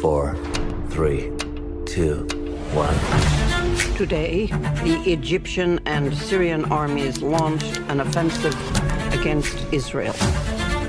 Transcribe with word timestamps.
Four, 0.00 0.34
three, 0.88 1.30
two, 1.84 2.26
one. 2.72 2.94
Today, 3.98 4.46
the 4.82 5.02
Egyptian 5.06 5.78
and 5.86 6.16
Syrian 6.16 6.64
armies 6.72 7.20
launched 7.20 7.78
an 7.90 8.00
offensive 8.00 8.54
against 9.12 9.66
Israel. 9.72 10.14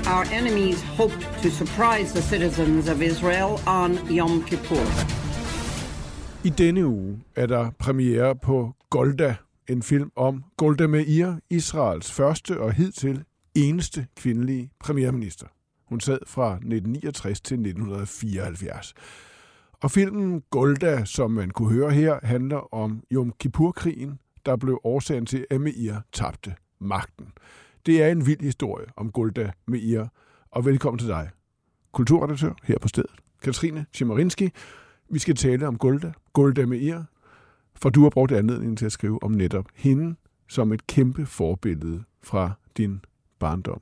Our 0.06 0.24
enemies 0.32 0.82
hoped 0.82 1.42
to 1.42 1.50
surprise 1.50 2.14
the 2.14 2.22
citizens 2.22 2.88
of 2.88 3.02
Israel 3.02 3.60
on 3.66 3.98
Yom 4.10 4.44
Kippur. 4.44 4.86
I 6.44 6.48
denne 6.48 6.86
uge 6.86 7.18
er 7.36 7.46
der 7.46 7.70
premiere 7.78 8.36
på 8.36 8.74
Golda, 8.90 9.34
en 9.68 9.82
film 9.82 10.10
om 10.16 10.44
Golda 10.56 10.86
Meir, 10.86 11.34
Israels 11.50 12.12
første 12.12 12.60
og 12.60 12.72
hidtil 12.72 13.24
eneste 13.54 14.06
kvindelige 14.16 14.70
premierminister. 14.80 15.46
Hun 15.92 16.00
sad 16.00 16.18
fra 16.26 16.52
1969 16.52 17.40
til 17.40 17.54
1974. 17.54 18.94
Og 19.80 19.90
filmen 19.90 20.42
Golda, 20.50 21.04
som 21.04 21.30
man 21.30 21.50
kunne 21.50 21.72
høre 21.72 21.90
her, 21.90 22.18
handler 22.22 22.74
om 22.74 23.02
Yom 23.12 23.32
Kippur-krigen, 23.40 24.18
der 24.46 24.56
blev 24.56 24.80
årsagen 24.84 25.26
til, 25.26 25.46
at 25.50 25.60
Meir 25.60 25.94
tabte 26.12 26.54
magten. 26.78 27.26
Det 27.86 28.02
er 28.02 28.08
en 28.08 28.26
vild 28.26 28.40
historie 28.40 28.86
om 28.96 29.12
Golda 29.12 29.52
Meir, 29.66 30.06
og 30.50 30.64
velkommen 30.64 30.98
til 30.98 31.08
dig, 31.08 31.30
kulturredaktør 31.92 32.52
her 32.62 32.78
på 32.78 32.88
stedet, 32.88 33.10
Katrine 33.42 33.86
Chimarinski. 33.94 34.50
Vi 35.10 35.18
skal 35.18 35.36
tale 35.36 35.68
om 35.68 35.78
Golda, 35.78 36.12
Golda 36.32 36.66
Meir, 36.66 37.02
for 37.74 37.90
du 37.90 38.02
har 38.02 38.10
brugt 38.10 38.32
anledningen 38.32 38.76
til 38.76 38.86
at 38.86 38.92
skrive 38.92 39.22
om 39.22 39.30
netop 39.30 39.66
hende 39.74 40.16
som 40.48 40.72
et 40.72 40.86
kæmpe 40.86 41.26
forbillede 41.26 42.02
fra 42.22 42.50
din 42.76 43.04
barndom. 43.38 43.80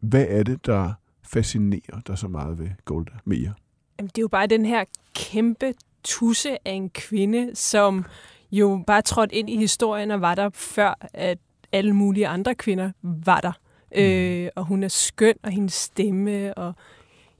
Hvad 0.00 0.26
er 0.28 0.42
det, 0.42 0.66
der 0.66 0.92
fascinerer 1.24 2.00
dig 2.06 2.18
så 2.18 2.28
meget 2.28 2.58
ved 2.58 2.68
Golda 2.84 3.12
Meir? 3.24 3.50
Jamen, 3.98 4.08
det 4.08 4.18
er 4.18 4.22
jo 4.22 4.28
bare 4.28 4.46
den 4.46 4.64
her 4.64 4.84
kæmpe 5.14 5.74
tusse 6.04 6.68
af 6.68 6.72
en 6.72 6.90
kvinde, 6.90 7.50
som 7.54 8.04
jo 8.52 8.84
bare 8.86 9.02
trådte 9.02 9.34
ind 9.34 9.50
i 9.50 9.56
historien 9.56 10.10
og 10.10 10.20
var 10.20 10.34
der 10.34 10.50
før, 10.54 11.08
at 11.14 11.38
alle 11.72 11.92
mulige 11.92 12.28
andre 12.28 12.54
kvinder 12.54 12.92
var 13.02 13.40
der. 13.40 13.52
Mm. 13.96 14.02
Øh, 14.02 14.50
og 14.56 14.64
hun 14.64 14.82
er 14.82 14.88
skøn, 14.88 15.34
og 15.42 15.50
hendes 15.50 15.74
stemme, 15.74 16.54
og 16.54 16.74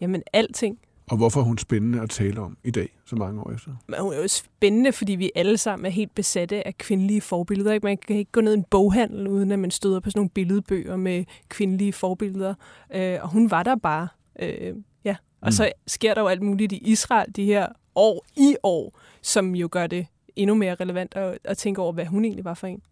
jamen 0.00 0.22
alting. 0.32 0.78
Og 1.12 1.18
hvorfor 1.18 1.40
er 1.40 1.44
hun 1.44 1.58
spændende 1.58 2.00
at 2.00 2.10
tale 2.10 2.40
om 2.40 2.56
i 2.64 2.70
dag, 2.70 2.88
så 3.04 3.16
mange 3.16 3.40
år 3.40 3.52
efter? 3.52 3.70
Men 3.88 4.00
hun 4.00 4.12
er 4.12 4.16
jo 4.16 4.28
spændende, 4.28 4.92
fordi 4.92 5.12
vi 5.12 5.30
alle 5.34 5.58
sammen 5.58 5.86
er 5.86 5.90
helt 5.90 6.14
besatte 6.14 6.66
af 6.66 6.78
kvindelige 6.78 7.20
forbilleder. 7.20 7.72
Ikke? 7.72 7.86
Man 7.86 7.96
kan 7.96 8.16
ikke 8.16 8.32
gå 8.32 8.40
ned 8.40 8.52
i 8.52 8.56
en 8.56 8.64
boghandel, 8.70 9.28
uden 9.28 9.52
at 9.52 9.58
man 9.58 9.70
støder 9.70 10.00
på 10.00 10.10
sådan 10.10 10.18
nogle 10.18 10.30
billedbøger 10.30 10.96
med 10.96 11.24
kvindelige 11.48 11.92
forbilleder. 11.92 12.54
Øh, 12.94 13.18
og 13.22 13.28
hun 13.28 13.50
var 13.50 13.62
der 13.62 13.76
bare. 13.76 14.08
Øh, 14.40 14.74
ja. 15.04 15.16
Og 15.40 15.46
mm. 15.48 15.52
så 15.52 15.72
sker 15.86 16.14
der 16.14 16.20
jo 16.20 16.26
alt 16.26 16.42
muligt 16.42 16.72
i 16.72 16.78
Israel 16.78 17.36
de 17.36 17.44
her 17.44 17.66
år 17.94 18.24
i 18.36 18.56
år, 18.62 18.98
som 19.22 19.54
jo 19.54 19.68
gør 19.70 19.86
det 19.86 20.06
endnu 20.36 20.54
mere 20.54 20.74
relevant 20.74 21.14
at, 21.16 21.38
at 21.44 21.58
tænke 21.58 21.80
over, 21.80 21.92
hvad 21.92 22.06
hun 22.06 22.24
egentlig 22.24 22.44
var 22.44 22.54
for 22.54 22.66
en. 22.66 22.82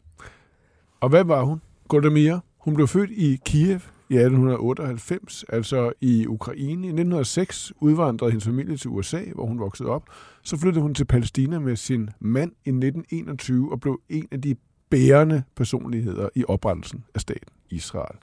Og 1.01 1.09
hvad 1.09 1.25
var 1.25 1.43
hun? 1.43 1.61
Golda 1.89 2.11
Meir. 2.11 2.39
Hun 2.59 2.75
blev 2.75 2.89
født 2.89 3.11
i 3.11 3.39
Kiev 3.45 3.81
i 4.11 4.15
1898, 4.15 5.45
altså 5.49 5.93
i 6.01 6.27
Ukraine. 6.27 6.87
I 6.87 6.91
1906 6.91 7.73
udvandrede 7.81 8.31
hendes 8.31 8.45
familie 8.45 8.77
til 8.77 8.91
USA, 8.91 9.21
hvor 9.35 9.47
hun 9.47 9.59
voksede 9.59 9.89
op. 9.89 10.03
Så 10.43 10.57
flyttede 10.57 10.83
hun 10.83 10.95
til 10.95 11.05
Palæstina 11.05 11.59
med 11.59 11.77
sin 11.77 12.11
mand 12.21 12.51
i 12.51 12.69
1921 12.69 13.73
og 13.73 13.81
blev 13.81 14.01
en 14.09 14.29
af 14.31 14.41
de 14.43 14.57
bærende 14.91 15.43
personligheder 15.57 16.29
i 16.35 16.45
oprettelsen 16.49 17.05
af 17.15 17.21
staten 17.21 17.49
Israel. 17.71 18.19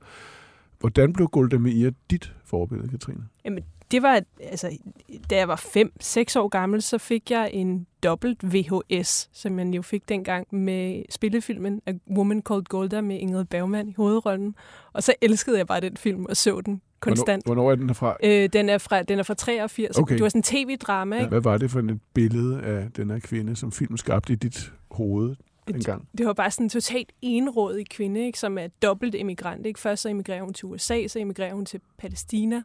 Hvordan 0.80 1.14
blev 1.14 1.28
Golda 1.28 1.58
Meir 1.58 1.92
dit 2.12 2.36
forbillede, 2.46 2.90
Katrine? 2.90 3.28
Jamen, 3.46 3.64
det 3.92 4.02
var, 4.02 4.22
altså, 4.42 4.78
da 5.30 5.36
jeg 5.36 5.48
var 5.48 5.56
5-6 5.56 6.40
år 6.40 6.48
gammel, 6.48 6.82
så 6.82 6.98
fik 6.98 7.32
jeg 7.32 7.50
en 7.54 7.88
dobbelt 8.04 8.54
VHS, 8.54 9.30
som 9.34 9.52
man 9.52 9.74
jo 9.74 9.82
fik 9.82 10.10
dengang 10.10 10.48
med 10.56 11.04
spillefilmen 11.10 11.82
A 11.86 11.92
Woman 12.10 12.42
Called 12.48 12.66
Golda 12.66 13.02
med 13.02 13.20
Ingrid 13.20 13.46
Bergman 13.46 13.90
i 13.90 13.94
hovedrollen. 13.98 14.56
Og 14.94 15.04
så 15.04 15.14
elskede 15.22 15.58
jeg 15.58 15.68
bare 15.68 15.80
den 15.82 15.98
film 15.98 16.26
og 16.26 16.38
så 16.38 16.62
den 16.62 16.82
konstant. 17.00 17.46
Hvornår, 17.46 17.64
hvornår 17.64 17.72
er 17.72 17.76
den 17.76 17.96
fra? 17.96 18.18
Øh, 18.24 18.50
den, 18.54 18.70
er 18.70 18.78
fra 18.78 19.04
den 19.04 19.20
er 19.20 19.24
fra 19.24 19.34
83. 19.34 19.98
Okay. 19.98 20.16
Det 20.16 20.24
var 20.24 20.30
sådan 20.30 20.40
en 20.40 20.44
tv-drama, 20.44 21.16
ikke? 21.16 21.24
Ja, 21.24 21.30
hvad 21.30 21.42
var 21.42 21.58
det 21.58 21.72
for 21.72 21.80
et 21.80 22.00
billede 22.14 22.62
af 22.62 22.92
den 22.96 23.10
her 23.10 23.20
kvinde, 23.20 23.56
som 23.56 23.72
filmen 23.72 23.98
skabte 23.98 24.34
i 24.34 24.36
dit 24.36 24.74
hoved 24.92 25.36
engang? 25.68 26.08
Det 26.18 26.26
var 26.26 26.34
bare 26.34 26.52
sådan 26.52 26.66
en 26.66 26.70
totalt 26.70 27.12
enrådig 27.22 27.90
kvinde, 27.90 28.26
ikke, 28.26 28.40
som 28.40 28.58
er 28.58 28.68
dobbelt 28.82 29.16
emigrant. 29.16 29.66
Ikke? 29.66 29.80
Først 29.80 30.02
så 30.02 30.10
emigrerer 30.10 30.44
hun 30.44 30.54
til 30.54 30.66
USA, 30.66 31.08
så 31.08 31.20
emigrerer 31.20 31.54
hun 31.54 31.66
til 31.66 31.80
Palæstina. 31.98 32.62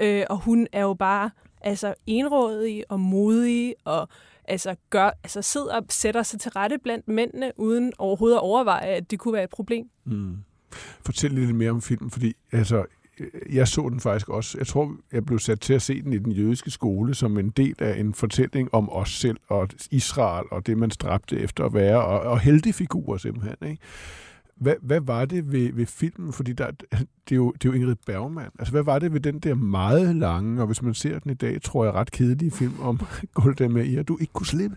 Øh, 0.00 0.24
og 0.30 0.38
hun 0.38 0.66
er 0.72 0.82
jo 0.82 0.94
bare 0.94 1.30
altså, 1.60 1.94
enrådig 2.06 2.84
og 2.88 3.00
modig 3.00 3.74
og 3.84 4.08
altså, 4.44 4.76
gør, 4.90 5.10
altså, 5.22 5.42
sidder 5.42 5.76
og 5.76 5.84
sætter 5.88 6.22
sig 6.22 6.40
til 6.40 6.50
rette 6.50 6.78
blandt 6.78 7.08
mændene, 7.08 7.52
uden 7.56 7.92
overhovedet 7.98 8.36
at 8.36 8.42
overveje, 8.42 8.86
at 8.86 9.10
det 9.10 9.18
kunne 9.18 9.34
være 9.34 9.44
et 9.44 9.50
problem. 9.50 9.86
Mm. 10.04 10.36
Fortæl 11.00 11.30
lidt 11.30 11.54
mere 11.54 11.70
om 11.70 11.82
filmen, 11.82 12.10
fordi 12.10 12.34
altså, 12.52 12.84
øh, 13.20 13.56
jeg 13.56 13.68
så 13.68 13.88
den 13.88 14.00
faktisk 14.00 14.28
også. 14.28 14.58
Jeg 14.58 14.66
tror, 14.66 14.96
jeg 15.12 15.26
blev 15.26 15.38
sat 15.38 15.60
til 15.60 15.74
at 15.74 15.82
se 15.82 16.02
den 16.02 16.12
i 16.12 16.18
den 16.18 16.32
jødiske 16.32 16.70
skole 16.70 17.14
som 17.14 17.38
en 17.38 17.50
del 17.50 17.74
af 17.78 18.00
en 18.00 18.14
fortælling 18.14 18.74
om 18.74 18.92
os 18.92 19.10
selv 19.10 19.36
og 19.48 19.68
Israel 19.90 20.46
og 20.50 20.66
det, 20.66 20.78
man 20.78 20.90
stræbte 20.90 21.40
efter 21.40 21.64
at 21.64 21.74
være, 21.74 22.04
og, 22.04 22.20
og 22.20 22.40
heldige 22.40 22.72
figurer 22.72 23.18
simpelthen. 23.18 23.70
Ikke? 23.70 23.82
Hvad, 24.60 24.74
hvad 24.82 25.00
var 25.00 25.24
det 25.24 25.52
ved, 25.52 25.72
ved 25.72 25.86
filmen? 25.86 26.32
Fordi 26.32 26.52
der, 26.52 26.70
det, 26.70 27.06
er 27.30 27.36
jo, 27.36 27.52
det 27.52 27.64
er 27.64 27.68
jo 27.68 27.72
Ingrid 27.72 27.96
Bergman. 28.06 28.50
Altså, 28.58 28.72
hvad 28.72 28.82
var 28.82 28.98
det 28.98 29.12
ved 29.12 29.20
den 29.20 29.38
der 29.38 29.54
meget 29.54 30.16
lange, 30.16 30.60
og 30.60 30.66
hvis 30.66 30.82
man 30.82 30.94
ser 30.94 31.18
den 31.18 31.30
i 31.30 31.34
dag, 31.34 31.62
tror 31.62 31.84
jeg, 31.84 31.94
ret 31.94 32.10
kedelige 32.10 32.50
film 32.50 32.80
om 32.80 33.00
Golda 33.34 33.68
Meir, 33.68 34.02
du 34.02 34.18
ikke 34.20 34.32
kunne 34.32 34.46
slippe? 34.46 34.76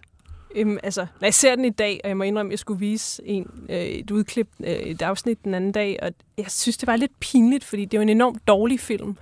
Øhm, 0.56 0.78
altså, 0.84 1.02
når 1.02 1.25
jeg 1.25 1.34
ser 1.34 1.56
den 1.56 1.66
i 1.66 1.69
dag, 1.69 2.00
og 2.03 2.08
jeg 2.08 2.18
må 2.18 2.24
indrømme, 2.24 2.50
at 2.50 2.52
jeg 2.52 2.59
skulle 2.59 2.80
vise 2.80 3.22
en, 3.25 3.47
øh, 3.69 3.78
et 3.78 4.12
udklip, 4.12 4.47
øh, 4.59 4.74
et 4.74 5.02
afsnit 5.02 5.44
den 5.44 5.53
anden 5.53 5.72
dag, 5.72 6.00
og 6.02 6.12
jeg 6.38 6.46
synes, 6.52 6.78
det 6.78 6.88
var 6.88 6.96
lidt 6.96 7.19
pinligt, 7.19 7.63
fordi 7.63 7.86
det 7.86 8.00
var 8.00 8.03
en 8.03 8.09
enormt 8.09 8.48
dårlig 8.48 8.80
film. 8.80 9.18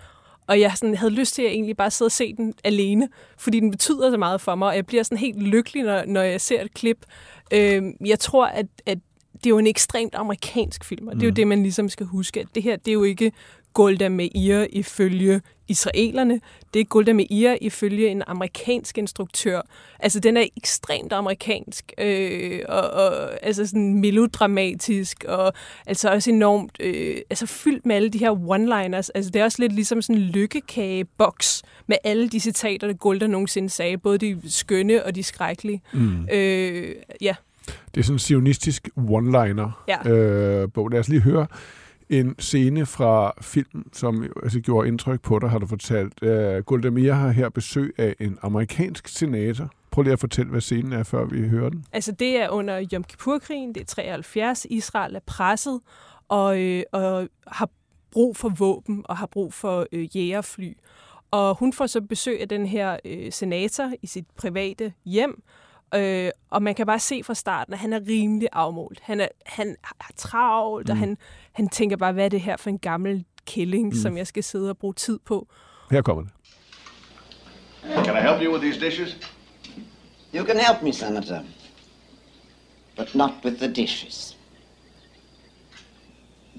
Og 0.47 0.59
jeg 0.59 0.71
sådan, 0.75 0.95
havde 0.95 1.13
lyst 1.13 1.35
til 1.35 1.41
at 1.41 1.51
egentlig 1.51 1.77
bare 1.77 1.91
sidde 1.91 2.07
og 2.07 2.11
se 2.11 2.35
den 2.37 2.53
alene, 2.63 3.09
fordi 3.37 3.59
den 3.59 3.71
betyder 3.71 4.11
så 4.11 4.17
meget 4.17 4.41
for 4.41 4.55
mig, 4.55 4.67
og 4.67 4.75
jeg 4.75 4.85
bliver 4.85 5.03
sådan 5.03 5.17
helt 5.17 5.43
lykkelig, 5.43 5.83
når, 5.83 6.03
når 6.07 6.21
jeg 6.21 6.41
ser 6.41 6.61
et 6.61 6.73
klip. 6.73 7.05
Øh, 7.53 7.83
jeg 8.05 8.19
tror, 8.19 8.45
at, 8.45 8.65
at 8.85 8.97
det 9.43 9.45
er 9.45 9.49
jo 9.49 9.57
en 9.57 9.67
ekstremt 9.67 10.15
amerikansk 10.15 10.85
film, 10.85 11.07
og 11.07 11.15
det 11.15 11.23
er 11.23 11.27
jo 11.27 11.33
det, 11.33 11.47
man 11.47 11.63
ligesom 11.63 11.89
skal 11.89 12.05
huske, 12.05 12.39
at 12.39 12.47
det 12.55 12.63
her, 12.63 12.75
det 12.75 12.87
er 12.87 12.93
jo 12.93 13.03
ikke 13.03 13.31
Golda 13.73 14.09
Meir 14.09 14.67
ifølge 14.69 15.41
israelerne. 15.67 16.41
Det 16.73 16.79
er 16.79 16.83
Golda 16.83 17.13
Meir 17.13 17.57
ifølge 17.61 18.07
en 18.07 18.23
amerikansk 18.27 18.97
instruktør. 18.97 19.61
Altså, 19.99 20.19
den 20.19 20.37
er 20.37 20.45
ekstremt 20.57 21.13
amerikansk, 21.13 21.93
øh, 21.97 22.59
og, 22.69 22.81
og 22.81 23.45
altså 23.45 23.65
sådan 23.65 23.93
melodramatisk, 23.93 25.25
og 25.27 25.53
altså 25.87 26.09
også 26.09 26.31
enormt, 26.31 26.77
øh, 26.79 27.17
altså 27.29 27.45
fyldt 27.45 27.85
med 27.85 27.95
alle 27.95 28.09
de 28.09 28.17
her 28.17 28.31
one-liners. 28.31 29.09
Altså, 29.15 29.31
det 29.31 29.39
er 29.39 29.43
også 29.43 29.61
lidt 29.61 29.73
ligesom 29.73 30.01
sådan 30.01 30.21
en 30.21 30.27
lykkekageboks 30.27 31.63
med 31.87 31.97
alle 32.03 32.29
de 32.29 32.39
citater, 32.39 32.87
der 32.87 32.93
Golda 32.93 33.27
nogensinde 33.27 33.69
sagde, 33.69 33.97
både 33.97 34.17
de 34.17 34.41
skønne 34.47 35.05
og 35.05 35.15
de 35.15 35.23
skrækkelige. 35.23 35.81
Mm. 35.93 36.27
Øh, 36.31 36.95
ja. 37.21 37.35
Det 37.95 37.99
er 38.01 38.03
sådan 38.03 38.15
en 38.15 38.19
sionistisk 38.19 38.89
one-liner 38.97 39.85
Ja. 39.87 40.09
øh, 40.09 40.69
bog. 40.73 40.89
Lad 40.89 40.99
os 40.99 41.09
lige 41.09 41.21
høre 41.21 41.47
en 42.09 42.35
scene 42.39 42.85
fra 42.85 43.33
filmen, 43.41 43.85
som 43.93 44.23
altså, 44.43 44.59
gjorde 44.59 44.87
indtryk 44.87 45.21
på 45.21 45.39
dig, 45.39 45.49
har 45.49 45.59
du 45.59 45.67
fortalt. 45.67 46.13
Uh, 46.23 46.63
Golda 46.65 46.89
Meir 46.89 47.13
har 47.13 47.29
her 47.29 47.49
besøg 47.49 47.93
af 47.97 48.15
en 48.19 48.37
amerikansk 48.41 49.07
senator. 49.07 49.69
Prøv 49.91 50.01
lige 50.01 50.13
at 50.13 50.19
fortælle, 50.19 50.51
hvad 50.51 50.61
scenen 50.61 50.93
er, 50.93 51.03
før 51.03 51.25
vi 51.25 51.47
hører 51.47 51.69
den. 51.69 51.85
Altså, 51.91 52.11
det 52.11 52.37
er 52.41 52.49
under 52.49 52.85
Yom 52.93 53.03
Kippur-krigen, 53.03 53.73
det 53.75 53.81
er 53.81 53.85
73. 53.85 54.65
Israel 54.69 55.15
er 55.15 55.19
presset 55.25 55.79
og, 56.27 56.61
øh, 56.61 56.83
og 56.91 57.27
har 57.47 57.69
brug 58.11 58.37
for 58.37 58.49
våben 58.49 59.01
og 59.05 59.17
har 59.17 59.25
brug 59.25 59.53
for 59.53 59.87
øh, 59.91 60.17
jægerfly. 60.17 60.73
Og 61.31 61.55
hun 61.55 61.73
får 61.73 61.87
så 61.87 62.01
besøg 62.01 62.41
af 62.41 62.49
den 62.49 62.65
her 62.65 62.97
øh, 63.05 63.31
senator 63.31 63.91
i 64.01 64.07
sit 64.07 64.25
private 64.37 64.93
hjem, 65.05 65.43
Øh, 65.95 66.31
og 66.49 66.63
man 66.63 66.75
kan 66.75 66.85
bare 66.85 66.99
se 66.99 67.23
fra 67.23 67.33
starten, 67.33 67.73
at 67.73 67.79
han 67.79 67.93
er 67.93 67.99
rimelig 68.07 68.49
afmålt. 68.51 68.99
Han 69.03 69.21
er, 69.21 69.27
han 69.45 69.75
er 69.99 70.13
travlt, 70.15 70.87
mm. 70.87 70.91
og 70.91 70.97
han, 70.97 71.17
han 71.51 71.69
tænker 71.69 71.97
bare, 71.97 72.13
hvad 72.13 72.25
er 72.25 72.29
det 72.29 72.41
her 72.41 72.57
for 72.57 72.69
en 72.69 72.79
gammel 72.79 73.25
kælling, 73.45 73.85
mm. 73.85 73.95
som 73.95 74.17
jeg 74.17 74.27
skal 74.27 74.43
sidde 74.43 74.69
og 74.69 74.77
bruge 74.77 74.93
tid 74.93 75.19
på. 75.25 75.47
Her 75.91 76.01
kommer 76.01 76.23
det. 76.23 76.31
Can 78.05 78.17
I 78.17 78.21
help 78.21 78.41
you 78.41 78.51
with 78.51 78.63
these 78.63 78.79
dishes? 78.79 79.17
You 80.35 80.45
can 80.45 80.57
help 80.57 80.83
me, 80.83 80.93
Senator. 80.93 81.39
But 82.97 83.15
not 83.15 83.31
with 83.45 83.57
the 83.57 83.73
dishes. 83.73 84.37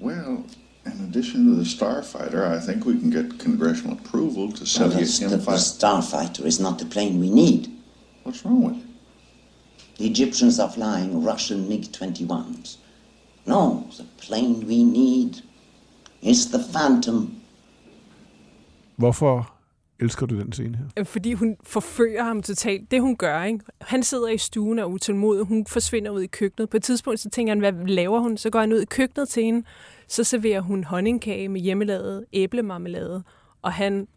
Well, 0.01 0.45
in 0.85 1.09
addition 1.09 1.45
to 1.45 1.55
the 1.55 1.65
Starfighter, 1.65 2.43
I 2.57 2.59
think 2.59 2.85
we 2.85 2.99
can 2.99 3.11
get 3.11 3.39
congressional 3.39 3.97
approval 3.97 4.51
to 4.51 4.65
sell 4.65 4.87
you 4.87 5.05
that's- 5.05 5.19
the, 5.19 5.27
the 5.27 5.37
M5. 5.37 5.57
Starfighter 5.57 6.45
is 6.45 6.59
not 6.59 6.79
the 6.79 6.85
plane 6.85 7.19
we 7.19 7.29
need. 7.29 7.67
What's 8.23 8.43
wrong 8.45 8.63
with 8.63 8.77
it? 8.77 8.90
The 10.01 10.09
Egyptians 10.09 10.59
are 10.59 10.71
flying 10.73 11.27
Russian 11.31 11.69
MiG-21s. 11.69 12.77
No, 13.45 13.83
the 13.97 14.05
plane 14.21 14.65
we 14.67 14.83
need 14.83 15.33
is 16.21 16.45
the 16.45 16.59
Phantom. 16.73 17.35
Hvorfor 18.95 19.53
elsker 19.99 20.25
du 20.25 20.39
den 20.39 20.51
scene 20.51 20.77
her? 20.77 20.85
Øh, 20.97 21.05
Fordi 21.05 21.33
hun 21.33 21.57
forfører 21.63 22.23
ham 22.23 22.41
totalt. 22.43 22.91
Det 22.91 23.01
hun 23.01 23.15
gør, 23.15 23.43
ikke? 23.43 23.59
Han 23.81 24.03
sidder 24.03 24.27
i 24.27 24.37
stuen 24.37 24.79
og 24.79 24.83
er 24.83 24.93
utålmodig. 24.93 25.45
Hun 25.45 25.65
forsvinder 25.65 26.11
ud 26.11 26.21
i 26.21 26.27
køkkenet. 26.27 26.69
På 26.69 26.77
et 26.77 26.83
tidspunkt 26.83 27.19
så 27.19 27.29
tænker 27.29 27.51
han, 27.51 27.59
hvad 27.59 27.73
laver 27.87 28.19
hun? 28.19 28.37
Så 28.37 28.49
går 28.49 28.59
han 28.59 28.73
ud 28.73 28.81
i 28.81 28.85
køkkenet 28.85 29.29
til 29.29 29.43
hende. 29.43 29.63
Så 30.07 30.23
serverer 30.23 30.61
hun 30.61 30.83
honningkage 30.83 31.49
med 31.49 31.61
hjemmelavet 31.61 32.25
æblemarmelade. 32.33 33.23
Og 33.61 33.73
han 33.73 34.07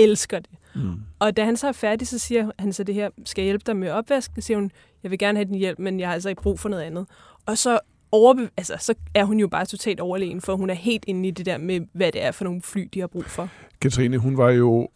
elsker 0.00 0.38
det. 0.38 0.50
Mm. 0.74 0.92
Og 1.18 1.36
da 1.36 1.44
han 1.44 1.56
så 1.56 1.68
er 1.68 1.72
færdig, 1.72 2.08
så 2.08 2.18
siger 2.18 2.50
han 2.58 2.72
så 2.72 2.84
det 2.84 2.94
her, 2.94 3.10
skal 3.24 3.42
jeg 3.42 3.46
hjælpe 3.46 3.64
dig 3.66 3.76
med 3.76 3.90
opvasken? 3.90 4.42
Så 4.42 4.46
siger 4.46 4.58
hun, 4.58 4.70
jeg 5.02 5.10
vil 5.10 5.18
gerne 5.18 5.38
have 5.38 5.44
din 5.44 5.54
hjælp, 5.54 5.78
men 5.78 6.00
jeg 6.00 6.08
har 6.08 6.14
altså 6.14 6.28
ikke 6.28 6.42
brug 6.42 6.60
for 6.60 6.68
noget 6.68 6.82
andet. 6.82 7.06
Og 7.46 7.58
så, 7.58 7.78
overbe- 8.16 8.48
altså, 8.56 8.76
så 8.80 8.94
er 9.14 9.24
hun 9.24 9.40
jo 9.40 9.48
bare 9.48 9.64
totalt 9.66 10.00
overlegen, 10.00 10.40
for 10.40 10.56
hun 10.56 10.70
er 10.70 10.74
helt 10.74 11.04
inde 11.06 11.28
i 11.28 11.30
det 11.30 11.46
der 11.46 11.58
med, 11.58 11.80
hvad 11.92 12.12
det 12.12 12.22
er 12.22 12.30
for 12.32 12.44
nogle 12.44 12.62
fly, 12.62 12.88
de 12.94 13.00
har 13.00 13.06
brug 13.06 13.24
for. 13.24 13.48
Katrine, 13.80 14.18
hun 14.18 14.36
var 14.36 14.50
jo 14.50 14.88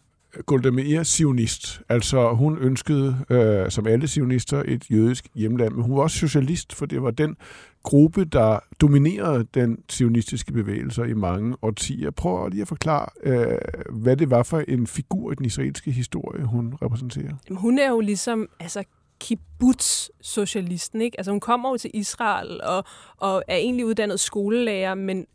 Golda 0.45 0.71
Meir 0.71 1.03
sionist. 1.03 1.81
Altså 1.89 2.33
hun 2.33 2.57
ønskede, 2.57 3.17
øh, 3.29 3.71
som 3.71 3.87
alle 3.87 4.07
sionister, 4.07 4.63
et 4.65 4.91
jødisk 4.91 5.27
hjemland, 5.35 5.73
men 5.73 5.83
hun 5.83 5.95
var 5.95 6.01
også 6.01 6.17
socialist, 6.17 6.73
for 6.73 6.85
det 6.85 7.01
var 7.01 7.11
den 7.11 7.37
gruppe, 7.83 8.25
der 8.25 8.59
dominerede 8.81 9.47
den 9.53 9.77
sionistiske 9.89 10.53
bevægelse 10.53 11.09
i 11.09 11.13
mange 11.13 11.55
årtier. 11.61 12.11
Prøv 12.11 12.47
lige 12.47 12.61
at 12.61 12.67
forklare, 12.67 13.07
øh, 13.23 13.57
hvad 13.89 14.17
det 14.17 14.29
var 14.29 14.43
for 14.43 14.63
en 14.67 14.87
figur 14.87 15.31
i 15.31 15.35
den 15.35 15.45
israelske 15.45 15.91
historie, 15.91 16.45
hun 16.45 16.73
repræsenterer. 16.81 17.33
Jamen, 17.49 17.61
hun 17.61 17.79
er 17.79 17.89
jo 17.89 17.99
ligesom 17.99 18.47
altså, 18.59 18.83
kibbutz-socialisten. 19.19 21.01
Ikke? 21.01 21.19
Altså, 21.19 21.31
hun 21.31 21.39
kommer 21.39 21.69
jo 21.69 21.77
til 21.77 21.91
Israel 21.93 22.61
og, 22.63 22.83
og 23.17 23.43
er 23.47 23.55
egentlig 23.55 23.85
uddannet 23.85 24.19
skolelærer, 24.19 24.95
men 24.95 25.25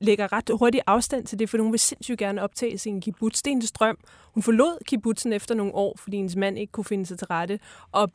lægger 0.00 0.32
ret 0.32 0.50
hurtig 0.58 0.80
afstand 0.86 1.26
til 1.26 1.38
det, 1.38 1.50
for 1.50 1.58
hun 1.58 1.72
vil 1.72 1.80
sindssygt 1.80 2.18
gerne 2.18 2.42
optage 2.42 2.78
sin 2.78 3.00
kibbutz. 3.00 3.42
Det 3.42 3.46
er 3.46 3.54
hendes 3.54 3.72
drøm. 3.72 3.98
Hun 4.34 4.42
forlod 4.42 4.84
kibbutzen 4.86 5.32
efter 5.32 5.54
nogle 5.54 5.74
år, 5.74 5.96
fordi 5.98 6.16
hendes 6.16 6.36
mand 6.36 6.58
ikke 6.58 6.72
kunne 6.72 6.84
finde 6.84 7.06
sig 7.06 7.18
til 7.18 7.26
rette, 7.26 7.58
og 7.92 8.12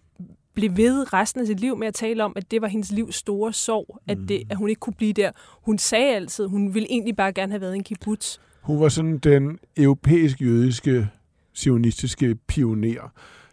blev 0.54 0.78
ved 0.78 1.14
resten 1.14 1.42
af 1.42 1.48
sit 1.48 1.60
liv 1.60 1.78
med 1.78 1.88
at 1.88 1.94
tale 1.94 2.24
om, 2.24 2.34
at 2.36 2.52
det 2.52 2.62
var 2.62 2.68
hendes 2.68 2.92
livs 2.92 3.16
store 3.16 3.54
sorg, 3.54 4.00
at, 4.08 4.18
det, 4.28 4.44
at 4.50 4.58
hun 4.58 4.70
ikke 4.70 4.80
kunne 4.80 4.94
blive 4.94 5.14
der. 5.14 5.32
Hun 5.62 5.78
sagde 5.78 6.16
altid, 6.16 6.48
hun 6.48 6.74
ville 6.74 6.92
egentlig 6.92 7.16
bare 7.16 7.34
gerne 7.34 7.52
have 7.52 7.62
været 7.62 7.76
en 7.76 7.84
kibbutz. 7.84 8.38
Hun 8.62 8.80
var 8.80 8.90
sådan 8.90 9.18
den 9.18 9.60
europæisk-jødiske 9.78 11.08
sionistiske 11.54 12.36
pioner, 12.36 13.12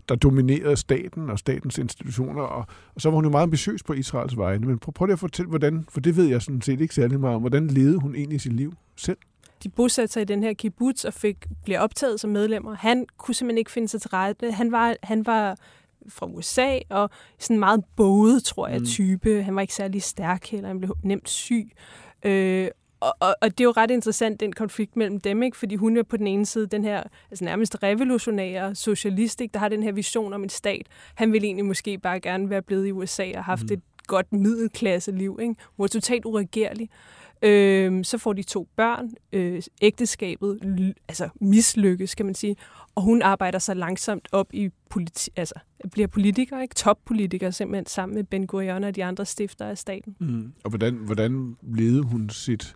der 0.09 0.15
dominerede 0.15 0.77
staten 0.77 1.31
og 1.31 1.39
statens 1.39 1.79
institutioner, 1.79 2.43
og, 2.43 2.67
og 2.95 3.01
så 3.01 3.11
var 3.11 3.15
hun 3.15 3.25
jo 3.25 3.31
meget 3.31 3.43
ambitiøs 3.43 3.83
på 3.83 3.93
Israels 3.93 4.37
vegne. 4.37 4.67
Men 4.67 4.79
prøv, 4.79 4.93
prøv 4.93 5.07
lige 5.07 5.13
at 5.13 5.19
fortælle, 5.19 5.49
hvordan, 5.49 5.85
for 5.89 6.01
det 6.01 6.17
ved 6.17 6.25
jeg 6.25 6.43
sådan 6.43 6.63
set 6.63 6.81
ikke 6.81 6.95
særlig 6.95 7.21
meget 7.21 7.37
om, 7.37 7.43
hvordan 7.43 7.67
levede 7.67 7.99
hun 7.99 8.15
egentlig 8.15 8.41
sit 8.41 8.53
liv 8.53 8.75
selv? 8.97 9.19
de 9.63 9.69
bosatte 9.69 10.13
sig 10.13 10.23
i 10.23 10.25
den 10.25 10.43
her 10.43 10.53
kibbutz 10.53 11.05
og 11.05 11.15
fik, 11.15 11.37
blev 11.65 11.81
optaget 11.81 12.21
som 12.21 12.31
medlemmer. 12.31 12.75
Han 12.75 13.07
kunne 13.17 13.35
simpelthen 13.35 13.59
ikke 13.59 13.71
finde 13.71 13.89
sig 13.89 14.01
til 14.01 14.11
rette. 14.11 14.53
Han 14.53 14.73
var, 14.73 14.97
han 15.03 15.27
var 15.27 15.57
fra 16.09 16.27
USA 16.27 16.79
og 16.91 17.11
sådan 17.39 17.59
meget 17.59 17.85
bådet, 17.97 18.45
tror 18.45 18.69
jeg, 18.69 18.79
mm. 18.79 18.87
type. 18.87 19.43
Han 19.43 19.55
var 19.55 19.61
ikke 19.61 19.75
særlig 19.75 20.03
stærk 20.03 20.47
heller. 20.47 20.69
Han 20.69 20.79
blev 20.79 20.97
nemt 21.03 21.29
syg. 21.29 21.71
Øh, 22.25 22.69
og, 23.03 23.17
og, 23.21 23.37
og 23.41 23.51
det 23.51 23.61
er 23.61 23.65
jo 23.65 23.71
ret 23.71 23.91
interessant, 23.91 24.41
den 24.41 24.53
konflikt 24.53 24.97
mellem 24.97 25.21
dem, 25.21 25.43
ikke? 25.43 25.57
fordi 25.57 25.75
hun 25.75 25.97
er 25.97 26.03
på 26.03 26.17
den 26.17 26.27
ene 26.27 26.47
side 26.47 26.67
den 26.67 26.85
her 26.85 27.03
altså 27.31 27.45
nærmest 27.45 27.83
revolutionære 27.83 28.75
socialist, 28.75 29.41
ikke? 29.41 29.53
der 29.53 29.59
har 29.59 29.69
den 29.69 29.83
her 29.83 29.93
vision 29.93 30.33
om 30.33 30.43
en 30.43 30.49
stat. 30.49 30.87
Han 31.15 31.33
vil 31.33 31.45
egentlig 31.45 31.65
måske 31.65 31.99
bare 31.99 32.21
gerne 32.21 32.51
være 32.51 32.63
blevet 32.63 32.87
i 32.87 32.93
USA 32.93 33.33
og 33.37 33.45
haft 33.45 33.71
mm. 33.71 33.75
et 33.75 33.81
godt 34.07 34.33
middelklasseliv. 34.33 35.39
Ikke? 35.43 35.55
Hun 35.77 35.85
er 35.85 35.89
totalt 35.89 36.25
uregerlig. 36.25 36.89
Øh, 37.43 38.05
så 38.05 38.19
får 38.19 38.33
de 38.33 38.43
to 38.43 38.69
børn. 38.77 39.11
Øh, 39.33 39.63
ægteskabet 39.83 40.61
altså 41.09 41.29
mislykkes, 41.41 42.15
kan 42.15 42.27
man 42.27 42.35
sige. 42.35 42.57
Og 42.95 43.03
hun 43.03 43.23
arbejder 43.23 43.59
sig 43.59 43.77
langsomt 43.77 44.29
op 44.33 44.55
i 44.55 44.71
politi- 44.91 45.31
altså 45.37 45.55
bliver 45.93 46.09
politiker, 46.09 46.61
ikke? 46.61 46.75
Toppolitiker 46.75 47.51
simpelthen 47.51 47.87
sammen 47.87 48.15
med 48.15 48.25
Ben 48.25 48.47
Gurion 48.47 48.85
og 48.85 48.97
de 48.97 49.05
andre 49.05 49.27
stifter 49.27 49.67
af 49.67 49.79
staten. 49.79 50.17
Mm. 50.21 50.53
Og 50.65 50.71
hvordan, 50.71 50.95
hvordan 50.95 51.57
levede 51.63 52.03
hun 52.03 52.31
sit, 52.31 52.75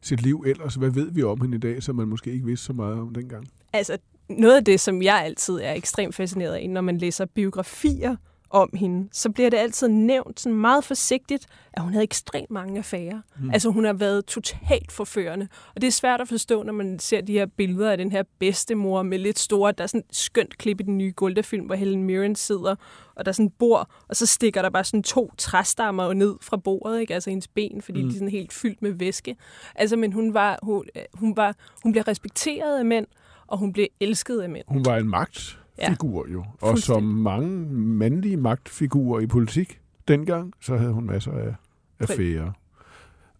sit 0.00 0.22
liv 0.22 0.44
ellers? 0.46 0.74
Hvad 0.74 0.90
ved 0.90 1.10
vi 1.10 1.22
om 1.22 1.40
hende 1.40 1.56
i 1.56 1.60
dag, 1.60 1.82
som 1.82 1.96
man 1.96 2.08
måske 2.08 2.32
ikke 2.32 2.46
vidste 2.46 2.66
så 2.66 2.72
meget 2.72 3.00
om 3.00 3.14
dengang? 3.14 3.48
Altså, 3.72 3.98
noget 4.28 4.56
af 4.56 4.64
det, 4.64 4.80
som 4.80 5.02
jeg 5.02 5.22
altid 5.24 5.54
er 5.54 5.72
ekstremt 5.72 6.14
fascineret 6.14 6.54
af, 6.54 6.70
når 6.70 6.80
man 6.80 6.98
læser 6.98 7.24
biografier 7.24 8.16
om 8.50 8.70
hende, 8.74 9.08
så 9.12 9.30
bliver 9.30 9.50
det 9.50 9.56
altid 9.56 9.88
nævnt 9.88 10.40
sådan 10.40 10.58
meget 10.58 10.84
forsigtigt, 10.84 11.46
at 11.72 11.82
hun 11.82 11.92
havde 11.92 12.02
ekstremt 12.02 12.50
mange 12.50 12.78
affærer. 12.78 13.20
Mm. 13.40 13.50
Altså 13.50 13.70
hun 13.70 13.84
har 13.84 13.92
været 13.92 14.26
totalt 14.26 14.92
forførende. 14.92 15.48
Og 15.74 15.80
det 15.80 15.86
er 15.86 15.92
svært 15.92 16.20
at 16.20 16.28
forstå, 16.28 16.62
når 16.62 16.72
man 16.72 16.98
ser 16.98 17.20
de 17.20 17.32
her 17.32 17.46
billeder 17.46 17.90
af 17.90 17.98
den 17.98 18.12
her 18.12 18.22
bedstemor 18.38 19.02
med 19.02 19.18
lidt 19.18 19.38
store, 19.38 19.72
der 19.72 19.82
er 19.82 19.86
sådan 19.86 20.04
et 20.08 20.16
skønt 20.16 20.58
klip 20.58 20.80
i 20.80 20.82
den 20.82 20.98
nye 20.98 21.12
Golda-film, 21.16 21.66
hvor 21.66 21.74
Helen 21.74 22.02
Mirren 22.02 22.34
sidder, 22.34 22.74
og 23.14 23.24
der 23.24 23.30
er 23.30 23.32
sådan 23.32 23.46
et 23.46 23.52
bord, 23.58 23.90
og 24.08 24.16
så 24.16 24.26
stikker 24.26 24.62
der 24.62 24.70
bare 24.70 24.84
sådan 24.84 25.02
to 25.02 25.30
træstammer 25.38 26.12
ned 26.12 26.36
fra 26.42 26.56
bordet, 26.56 27.00
ikke? 27.00 27.14
altså 27.14 27.30
hendes 27.30 27.48
ben, 27.48 27.82
fordi 27.82 28.02
mm. 28.02 28.08
de 28.08 28.14
er 28.14 28.18
sådan 28.18 28.28
helt 28.28 28.52
fyldt 28.52 28.82
med 28.82 28.90
væske. 28.90 29.36
Altså, 29.74 29.96
men 29.96 30.12
hun 30.12 30.34
var, 30.34 30.58
hun, 30.62 30.84
hun 31.14 31.36
var, 31.36 31.54
hun 31.82 31.92
bliver 31.92 32.08
respekteret 32.08 32.78
af 32.78 32.84
mænd, 32.84 33.06
og 33.46 33.58
hun 33.58 33.72
blev 33.72 33.86
elsket 34.00 34.40
af 34.40 34.48
mænd. 34.48 34.64
Hun 34.68 34.84
var 34.84 34.96
en 34.96 35.08
magt 35.08 35.58
figur 35.86 36.26
jo. 36.32 36.44
Og 36.60 36.78
som 36.78 37.02
mange 37.02 37.48
mandlige 37.74 38.36
magtfigurer 38.36 39.20
i 39.20 39.26
politik 39.26 39.80
dengang, 40.08 40.52
så 40.60 40.76
havde 40.76 40.92
hun 40.92 41.06
masser 41.06 41.32
af 41.32 41.54
affærer. 42.00 42.52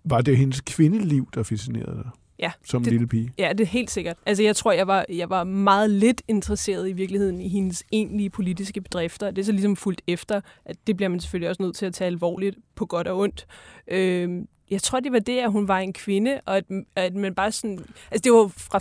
Var 0.05 0.21
det 0.21 0.37
hendes 0.37 0.61
kvindeliv, 0.61 1.29
der 1.35 1.43
fascinerede 1.43 1.97
dig? 1.97 2.11
Ja, 2.39 2.53
som 2.65 2.83
det, 2.83 2.93
lille 2.93 3.07
pige? 3.07 3.33
Ja, 3.39 3.53
det 3.53 3.61
er 3.61 3.69
helt 3.69 3.91
sikkert. 3.91 4.17
Altså, 4.27 4.43
jeg 4.43 4.57
tror, 4.57 4.73
jeg 4.73 4.87
var, 4.87 5.07
jeg 5.09 5.31
var 5.31 5.45
meget 5.45 5.91
lidt 5.91 6.23
interesseret 6.29 6.89
i 6.89 6.93
virkeligheden 6.93 7.41
i 7.41 7.49
hendes 7.49 7.85
egentlige 7.93 8.31
politiske 8.31 8.81
bedrifter. 8.81 9.31
Det 9.31 9.43
er 9.43 9.45
så 9.45 9.53
ligesom 9.53 9.77
fuldt 9.77 10.03
efter, 10.07 10.41
at 10.65 10.77
det 10.87 10.97
bliver 10.97 11.09
man 11.09 11.21
selvfølgelig 11.21 11.49
også 11.49 11.63
nødt 11.63 11.77
til 11.77 11.87
at 11.87 11.95
tage 11.95 12.07
alvorligt 12.07 12.57
på 12.75 12.87
godt 12.87 13.07
og 13.07 13.19
ondt. 13.19 13.47
Øh, 13.89 14.43
jeg 14.71 14.83
tror, 14.83 15.01
det 15.01 15.13
var 15.13 15.19
det, 15.19 15.39
at 15.39 15.53
hun 15.53 15.69
var 15.69 15.79
en 15.79 15.93
kvinde, 15.93 16.41
og 16.47 16.57
at, 16.57 16.65
at 16.97 17.15
man 17.15 17.35
bare 17.35 17.53
sådan... 17.53 17.79
Altså, 18.11 18.23
det 18.25 18.33
var 18.33 18.47
fra 18.57 18.81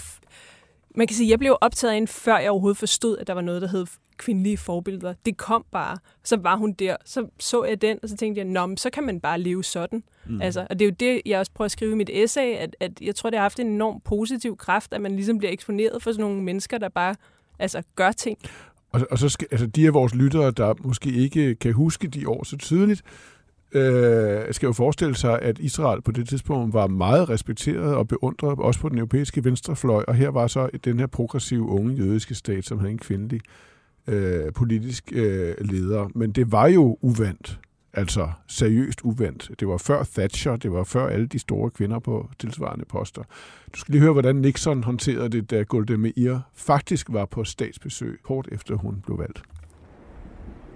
man 0.98 1.08
kan 1.08 1.16
sige, 1.16 1.30
jeg 1.30 1.40
blev 1.40 1.58
optaget 1.62 1.92
af 1.92 1.96
hende, 1.96 2.08
før 2.08 2.38
jeg 2.38 2.52
overhovedet 2.52 2.78
forstod, 2.78 3.18
at 3.18 3.28
der 3.28 3.34
var 3.34 3.42
noget, 3.42 3.62
der 3.62 3.68
hed 3.68 3.86
kvindelige 4.18 4.58
forbilleder. 4.58 5.14
Det 5.26 5.38
kom 5.38 5.66
bare. 5.72 5.98
Så 6.24 6.38
var 6.38 6.56
hun 6.56 6.74
der. 6.74 6.96
Så 7.06 7.28
så 7.40 7.64
jeg 7.64 7.82
den, 7.82 8.00
og 8.04 8.10
så 8.10 8.18
tænkte 8.18 8.40
jeg, 8.40 8.46
Nå, 8.46 8.76
så 8.78 8.90
kan 8.90 9.04
man 9.04 9.20
bare 9.20 9.40
leve 9.40 9.64
sådan. 9.64 10.04
Mm. 10.26 10.42
Altså, 10.42 10.68
og 10.70 10.80
det 10.80 10.86
er 10.86 10.90
jo 10.90 10.96
det, 11.00 11.22
jeg 11.26 11.40
også 11.40 11.52
prøver 11.56 11.66
at 11.66 11.72
skrive 11.72 11.92
i 11.92 11.96
mit 11.96 12.10
essay, 12.14 12.56
at, 12.56 12.76
at 12.80 12.92
jeg 13.02 13.16
tror, 13.16 13.30
det 13.30 13.38
har 13.38 13.44
haft 13.44 13.60
en 13.60 13.68
enorm 13.68 14.02
positiv 14.06 14.58
kraft, 14.58 14.94
at 14.94 15.02
man 15.02 15.16
ligesom 15.16 15.38
bliver 15.38 15.52
eksponeret 15.52 16.04
for 16.04 16.12
sådan 16.12 16.24
nogle 16.26 16.44
mennesker, 16.44 16.78
der 16.78 16.90
bare 16.90 17.16
altså, 17.60 17.82
gør 17.96 18.12
ting. 18.12 18.38
Og, 18.92 19.02
og 19.12 19.20
så 19.20 19.30
skal, 19.30 19.48
altså, 19.52 19.68
de 19.68 19.88
af 19.88 19.94
vores 19.94 20.16
lyttere, 20.16 20.52
der 20.52 20.74
måske 20.84 21.12
ikke 21.12 21.56
kan 21.56 21.74
huske 21.74 22.08
de 22.08 22.30
år 22.30 22.44
så 22.44 22.58
tydeligt, 22.58 23.02
øh, 23.72 24.54
skal 24.54 24.68
jo 24.68 24.74
forestille 24.74 25.16
sig, 25.16 25.42
at 25.42 25.60
Israel 25.60 26.02
på 26.02 26.12
det 26.12 26.30
tidspunkt 26.30 26.74
var 26.74 26.88
meget 26.88 27.30
respekteret 27.30 27.96
og 27.96 28.08
beundret, 28.08 28.60
også 28.60 28.80
på 28.80 28.90
den 28.90 28.98
europæiske 28.98 29.44
venstrefløj, 29.46 30.04
og 30.08 30.16
her 30.16 30.30
var 30.30 30.48
så 30.48 30.70
den 30.86 31.00
her 31.00 31.08
progressive 31.08 31.64
unge 31.64 31.96
jødiske 31.96 32.36
stat, 32.36 32.66
som 32.66 32.80
havde 32.80 32.92
en 32.92 32.98
kvindelig 32.98 33.42
øh, 34.08 34.54
politisk 34.54 35.12
øh, 35.16 35.56
leder. 35.60 36.08
Men 36.16 36.32
det 36.32 36.52
var 36.52 36.68
jo 36.68 36.98
uvandt, 37.02 37.60
altså 37.94 38.30
seriøst 38.48 39.02
uvandt. 39.04 39.52
Det 39.60 39.68
var 39.68 39.78
før 39.78 40.04
Thatcher, 40.04 40.56
det 40.56 40.72
var 40.72 40.84
før 40.84 41.08
alle 41.08 41.28
de 41.28 41.40
store 41.40 41.70
kvinder 41.70 42.00
på 42.00 42.30
tilsvarende 42.40 42.86
poster. 42.86 43.24
Du 43.74 43.80
skal 43.80 43.92
lige 43.92 44.02
høre, 44.02 44.14
hvordan 44.14 44.36
Nixon 44.36 44.84
håndterede 44.84 45.30
det, 45.30 45.52
da 45.52 45.64
Golda 45.64 45.98
Meir 45.98 46.40
faktisk 46.54 47.08
var 47.10 47.26
på 47.26 47.44
statsbesøg 47.44 48.20
kort 48.24 48.48
efter 48.52 48.76
hun 48.76 49.02
blev 49.06 49.20
valgt. 49.20 49.42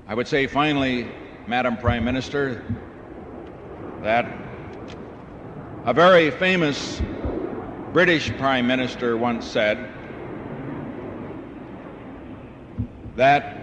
I 0.10 0.13
would 0.13 0.25
say 0.25 0.48
finally, 0.48 1.03
Madam 1.51 1.75
Prime 1.75 2.05
Minister, 2.05 2.63
that 4.03 4.25
a 5.84 5.93
very 5.93 6.31
famous 6.31 7.01
British 7.91 8.31
Prime 8.38 8.65
Minister 8.65 9.17
once 9.17 9.46
said 9.46 9.77
that 13.17 13.58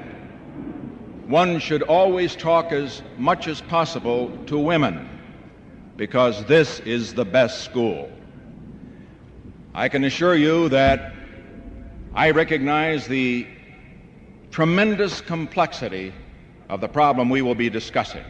one 1.29 1.59
should 1.61 1.81
always 1.81 2.37
talk 2.37 2.73
as 2.73 3.01
much 3.17 3.49
as 3.49 3.63
possible 3.63 4.37
to 4.45 4.59
women 4.59 5.09
because 5.97 6.45
this 6.45 6.81
is 6.81 7.15
the 7.15 7.25
best 7.25 7.65
school. 7.65 8.13
I 9.75 9.89
can 9.89 10.05
assure 10.05 10.35
you 10.35 10.69
that 10.69 11.15
I 12.13 12.33
recognize 12.33 13.07
the 13.07 13.47
tremendous 14.51 15.23
complexity 15.23 16.13
of 16.69 16.81
the 16.81 16.89
problem 16.89 17.31
we 17.31 17.43
will 17.43 17.55
be 17.55 17.71
discussing. 17.71 18.25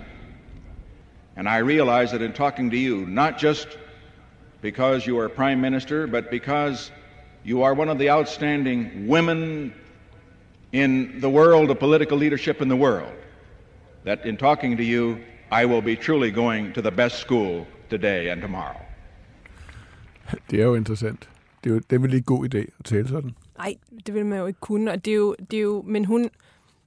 And 1.36 1.48
I 1.48 1.58
realize 1.58 2.10
that 2.12 2.22
in 2.22 2.32
talking 2.32 2.70
to 2.70 2.76
you, 2.76 3.06
not 3.06 3.38
just 3.38 3.78
because 4.60 5.06
you 5.06 5.18
are 5.18 5.28
Prime 5.28 5.60
Minister, 5.60 6.06
but 6.06 6.30
because 6.30 6.90
you 7.44 7.62
are 7.62 7.74
one 7.74 7.88
of 7.88 7.98
the 7.98 8.10
outstanding 8.10 9.06
women 9.06 9.72
in 10.72 11.20
the 11.20 11.30
world 11.30 11.70
of 11.70 11.78
political 11.78 12.18
leadership 12.18 12.60
in 12.60 12.68
the 12.68 12.76
world, 12.76 13.12
that 14.04 14.26
in 14.26 14.36
talking 14.36 14.76
to 14.76 14.84
you, 14.84 15.18
I 15.50 15.64
will 15.64 15.82
be 15.82 15.96
truly 15.96 16.30
going 16.30 16.72
to 16.72 16.82
the 16.82 16.90
best 16.90 17.18
school 17.18 17.66
today 17.88 18.30
and 18.30 18.42
tomorrow. 18.42 18.80
Det 20.50 20.60
er 20.60 20.64
jo 20.64 20.74
interessant. 20.74 21.28
Det 21.64 21.70
er 21.70 21.74
jo, 21.74 21.80
det 21.90 21.96
er 21.96 22.00
vel 22.00 22.14
ikke 22.14 22.26
god 22.26 22.54
idé 22.54 22.58
at 22.58 22.84
tale 22.84 23.08
sådan. 23.08 23.34
Nej, 23.58 23.74
det 24.06 24.14
vil 24.14 24.26
man 24.26 24.38
jo 24.38 24.46
ikke 24.46 24.60
kunne, 24.60 24.90
og 24.90 25.04
det 25.04 25.10
er 25.10 25.16
jo, 25.16 25.36
det 25.50 25.56
er 25.56 25.60
jo 25.60 25.84
men 25.86 26.04
hun, 26.04 26.30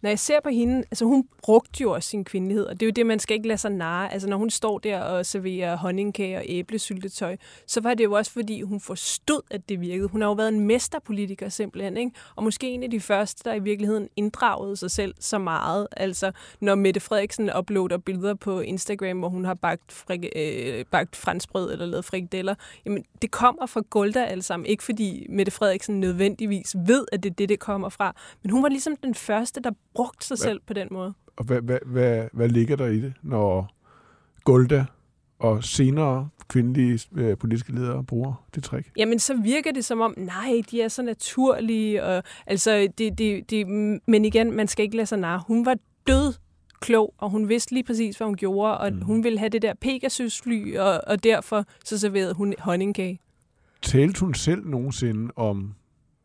når 0.01 0.09
jeg 0.09 0.19
ser 0.19 0.39
på 0.43 0.49
hende, 0.49 0.77
altså 0.77 1.05
hun 1.05 1.27
brugte 1.43 1.81
jo 1.83 1.91
også 1.91 2.09
sin 2.09 2.23
kvindelighed, 2.23 2.65
og 2.65 2.79
det 2.79 2.85
er 2.85 2.87
jo 2.87 2.91
det, 2.91 3.05
man 3.05 3.19
skal 3.19 3.35
ikke 3.35 3.47
lade 3.47 3.57
sig 3.57 3.71
narre. 3.71 4.13
Altså 4.13 4.29
når 4.29 4.37
hun 4.37 4.49
står 4.49 4.79
der 4.79 4.99
og 4.99 5.25
serverer 5.25 5.77
honningkage 5.77 6.37
og 6.37 6.43
æblesyltetøj, 6.47 7.37
så 7.67 7.81
var 7.81 7.93
det 7.93 8.03
jo 8.03 8.11
også 8.11 8.31
fordi, 8.31 8.61
hun 8.61 8.79
forstod, 8.79 9.41
at 9.51 9.69
det 9.69 9.81
virkede. 9.81 10.07
Hun 10.07 10.21
har 10.21 10.27
jo 10.27 10.33
været 10.33 10.49
en 10.49 10.59
mesterpolitiker 10.59 11.49
simpelthen, 11.49 11.97
ikke? 11.97 12.11
og 12.35 12.43
måske 12.43 12.69
en 12.69 12.83
af 12.83 12.91
de 12.91 12.99
første, 12.99 13.49
der 13.49 13.55
i 13.55 13.59
virkeligheden 13.59 14.09
inddragede 14.15 14.75
sig 14.75 14.91
selv 14.91 15.13
så 15.19 15.37
meget. 15.37 15.87
Altså 15.97 16.31
når 16.59 16.75
Mette 16.75 16.99
Frederiksen 16.99 17.49
uploader 17.57 17.97
billeder 17.97 18.33
på 18.33 18.59
Instagram, 18.59 19.19
hvor 19.19 19.29
hun 19.29 19.45
har 19.45 19.53
bagt, 19.53 19.91
frik, 19.91 20.25
øh, 20.35 20.85
bagt 20.85 21.15
franskbrød 21.15 21.71
eller 21.71 21.85
lavet 21.85 22.05
frikadeller, 22.05 22.55
jamen 22.85 23.03
det 23.21 23.31
kommer 23.31 23.65
fra 23.65 23.81
Golda 23.89 24.25
alle 24.25 24.43
sammen. 24.43 24.65
Ikke 24.65 24.83
fordi 24.83 25.25
Mette 25.29 25.51
Frederiksen 25.51 25.99
nødvendigvis 25.99 26.75
ved, 26.87 27.05
at 27.11 27.23
det 27.23 27.29
er 27.29 27.33
det, 27.33 27.49
det 27.49 27.59
kommer 27.59 27.89
fra, 27.89 28.15
men 28.43 28.51
hun 28.51 28.63
var 28.63 28.69
ligesom 28.69 28.95
den 28.95 29.15
første, 29.15 29.61
der 29.61 29.71
brugt 29.95 30.23
sig 30.23 30.37
Hvad- 30.37 30.43
selv 30.43 30.61
på 30.67 30.73
den 30.73 30.87
måde. 30.91 31.13
Og 31.37 31.45
hvad, 31.45 31.61
hvad, 31.61 31.79
hvad, 31.85 32.27
hvad 32.33 32.49
ligger 32.49 32.75
der 32.75 32.85
i 32.87 33.01
det, 33.01 33.13
når 33.21 33.75
Golda 34.43 34.85
og 35.39 35.63
senere 35.63 36.29
kvindelige 36.47 36.99
øh, 37.15 37.37
politiske 37.37 37.71
ledere 37.71 38.03
bruger 38.03 38.45
det 38.55 38.63
trick? 38.63 38.91
Jamen, 38.97 39.19
så 39.19 39.41
virker 39.41 39.71
det 39.71 39.85
som 39.85 40.01
om, 40.01 40.13
nej, 40.17 40.61
de 40.71 40.81
er 40.81 40.87
så 40.87 41.01
naturlige, 41.03 42.03
og 42.03 42.23
altså, 42.47 42.87
det, 42.97 43.17
det, 43.17 43.49
det, 43.49 43.67
men 44.07 44.25
igen, 44.25 44.55
man 44.55 44.67
skal 44.67 44.83
ikke 44.83 44.95
lade 44.95 45.05
sig 45.05 45.17
narre. 45.19 45.43
Hun 45.47 45.65
var 45.65 45.75
død 46.07 46.33
klog, 46.79 47.13
og 47.17 47.29
hun 47.29 47.49
vidste 47.49 47.73
lige 47.73 47.83
præcis, 47.83 48.17
hvad 48.17 48.27
hun 48.27 48.35
gjorde, 48.35 48.77
og 48.77 48.93
mm. 48.93 49.01
hun 49.01 49.23
ville 49.23 49.39
have 49.39 49.49
det 49.49 49.61
der 49.61 49.73
Pegasus-fly, 49.73 50.77
og, 50.77 51.01
og 51.07 51.23
derfor 51.23 51.65
så 51.85 51.97
serverede 51.97 52.33
hun 52.33 52.53
honningkage. 52.59 53.19
Talte 53.81 54.19
hun 54.19 54.33
selv 54.33 54.65
nogensinde 54.67 55.31
om, 55.35 55.73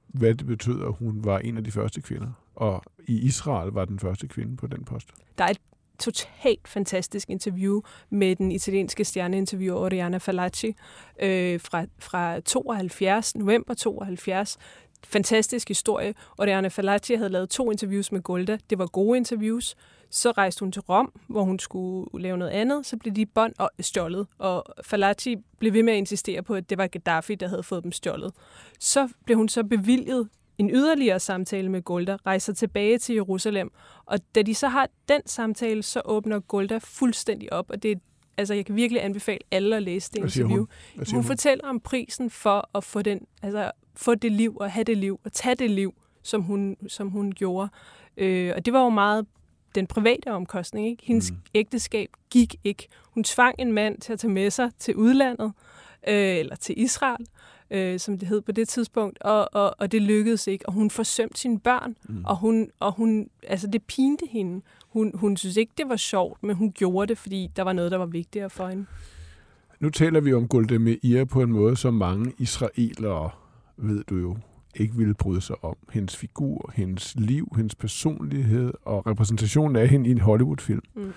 hvad 0.06 0.34
det 0.34 0.46
betød, 0.46 0.82
at 0.82 0.92
hun 0.92 1.24
var 1.24 1.38
en 1.38 1.56
af 1.56 1.64
de 1.64 1.70
første 1.70 2.00
kvinder? 2.00 2.28
Og 2.56 2.82
i 3.06 3.20
Israel 3.20 3.70
var 3.72 3.84
den 3.84 3.98
første 3.98 4.28
kvinde 4.28 4.56
på 4.56 4.66
den 4.66 4.84
post. 4.84 5.08
Der 5.38 5.44
er 5.44 5.48
et 5.48 5.60
totalt 5.98 6.68
fantastisk 6.68 7.30
interview 7.30 7.80
med 8.10 8.36
den 8.36 8.52
italienske 8.52 9.04
stjerneinterviewer 9.04 9.80
Oriana 9.80 10.18
Fallaci 10.18 10.74
øh, 11.22 11.60
fra, 11.60 11.84
fra 11.98 12.40
72, 12.40 13.36
november 13.36 13.74
72. 13.74 14.58
Fantastisk 15.04 15.68
historie. 15.68 16.14
Oriana 16.38 16.68
Fallaci 16.68 17.14
havde 17.14 17.30
lavet 17.30 17.50
to 17.50 17.70
interviews 17.70 18.12
med 18.12 18.22
Golda. 18.22 18.58
Det 18.70 18.78
var 18.78 18.86
gode 18.86 19.16
interviews. 19.16 19.76
Så 20.10 20.30
rejste 20.30 20.60
hun 20.60 20.72
til 20.72 20.82
Rom, 20.82 21.12
hvor 21.28 21.42
hun 21.42 21.58
skulle 21.58 22.22
lave 22.22 22.38
noget 22.38 22.52
andet. 22.52 22.86
Så 22.86 22.96
blev 22.96 23.14
de 23.14 23.26
bånd 23.26 23.52
og 23.58 23.70
stjålet. 23.80 24.26
Og 24.38 24.64
Fallaci 24.82 25.36
blev 25.58 25.72
ved 25.72 25.82
med 25.82 25.92
at 25.92 25.96
insistere 25.96 26.42
på, 26.42 26.54
at 26.54 26.70
det 26.70 26.78
var 26.78 26.86
Gaddafi, 26.86 27.34
der 27.34 27.48
havde 27.48 27.62
fået 27.62 27.84
dem 27.84 27.92
stjålet. 27.92 28.32
Så 28.80 29.08
blev 29.24 29.36
hun 29.36 29.48
så 29.48 29.64
bevilget 29.64 30.28
en 30.58 30.70
yderligere 30.70 31.20
samtale 31.20 31.68
med 31.68 31.82
Golda, 31.82 32.16
rejser 32.26 32.52
tilbage 32.52 32.98
til 32.98 33.14
Jerusalem, 33.14 33.70
og 34.06 34.18
da 34.34 34.42
de 34.42 34.54
så 34.54 34.68
har 34.68 34.88
den 35.08 35.20
samtale, 35.26 35.82
så 35.82 36.02
åbner 36.04 36.40
Golda 36.40 36.78
fuldstændig 36.78 37.52
op, 37.52 37.70
og 37.70 37.82
det 37.82 37.90
er 37.90 37.96
Altså, 38.38 38.54
jeg 38.54 38.66
kan 38.66 38.76
virkelig 38.76 39.04
anbefale 39.04 39.38
alle 39.50 39.76
at 39.76 39.82
læse 39.82 40.12
det 40.12 40.18
interview. 40.18 40.48
hun? 40.48 40.68
Hun 40.96 41.06
hun? 41.14 41.24
fortæller 41.24 41.68
om 41.68 41.80
prisen 41.80 42.30
for 42.30 42.70
at 42.74 42.84
få 42.84 43.02
den, 43.02 43.20
altså, 43.42 43.70
få 43.94 44.14
det 44.14 44.32
liv 44.32 44.56
og 44.56 44.70
have 44.70 44.84
det 44.84 44.96
liv 44.96 45.20
og 45.24 45.32
tage 45.32 45.54
det 45.54 45.70
liv, 45.70 45.94
som 46.22 46.42
hun, 46.42 46.76
som 46.88 47.08
hun 47.08 47.32
gjorde. 47.32 47.68
Øh, 48.16 48.52
og 48.56 48.66
det 48.66 48.72
var 48.72 48.82
jo 48.82 48.88
meget 48.88 49.26
den 49.74 49.86
private 49.86 50.32
omkostning. 50.32 50.88
Ikke? 50.88 51.04
Hendes 51.06 51.30
mm. 51.30 51.36
ægteskab 51.54 52.08
gik 52.30 52.54
ikke. 52.64 52.88
Hun 53.10 53.24
tvang 53.24 53.54
en 53.58 53.72
mand 53.72 53.98
til 53.98 54.12
at 54.12 54.18
tage 54.18 54.32
med 54.32 54.50
sig 54.50 54.70
til 54.78 54.96
udlandet, 54.96 55.52
øh, 56.08 56.36
eller 56.36 56.56
til 56.56 56.80
Israel, 56.80 57.26
øh, 57.70 57.98
som 58.00 58.18
det 58.18 58.28
hed 58.28 58.40
på 58.40 58.52
det 58.52 58.68
tidspunkt, 58.68 59.18
og, 59.20 59.48
og, 59.52 59.74
og 59.78 59.92
det 59.92 60.02
lykkedes 60.02 60.46
ikke. 60.46 60.66
Og 60.66 60.72
hun 60.72 60.90
forsømte 60.90 61.40
sine 61.40 61.60
børn, 61.60 61.96
mm. 62.08 62.24
og, 62.24 62.36
hun, 62.36 62.70
og 62.80 62.92
hun, 62.92 63.28
altså 63.42 63.66
det 63.66 63.82
pinte 63.82 64.26
hende. 64.30 64.62
Hun, 64.88 65.12
hun 65.14 65.36
synes 65.36 65.56
ikke, 65.56 65.72
det 65.78 65.88
var 65.88 65.96
sjovt, 65.96 66.42
men 66.42 66.56
hun 66.56 66.72
gjorde 66.72 67.08
det, 67.08 67.18
fordi 67.18 67.50
der 67.56 67.62
var 67.62 67.72
noget, 67.72 67.90
der 67.90 67.98
var 67.98 68.06
vigtigere 68.06 68.50
for 68.50 68.68
hende. 68.68 68.86
Nu 69.80 69.90
taler 69.90 70.20
vi 70.20 70.32
om 70.32 70.48
Golda 70.48 70.78
Meir 70.78 71.24
på 71.24 71.42
en 71.42 71.52
måde, 71.52 71.76
som 71.76 71.94
mange 71.94 72.32
israelere, 72.38 73.30
ved 73.76 74.04
du 74.04 74.16
jo, 74.16 74.36
ikke 74.74 74.94
ville 74.94 75.14
bryde 75.14 75.40
sig 75.40 75.64
om. 75.64 75.76
Hendes 75.92 76.16
figur, 76.16 76.72
hendes 76.74 77.14
liv, 77.18 77.52
hendes 77.56 77.74
personlighed 77.74 78.72
og 78.82 79.06
repræsentationen 79.06 79.76
af 79.76 79.88
hende 79.88 80.08
i 80.08 80.12
en 80.12 80.20
Hollywood-film. 80.20 80.82
Mm. 80.94 81.12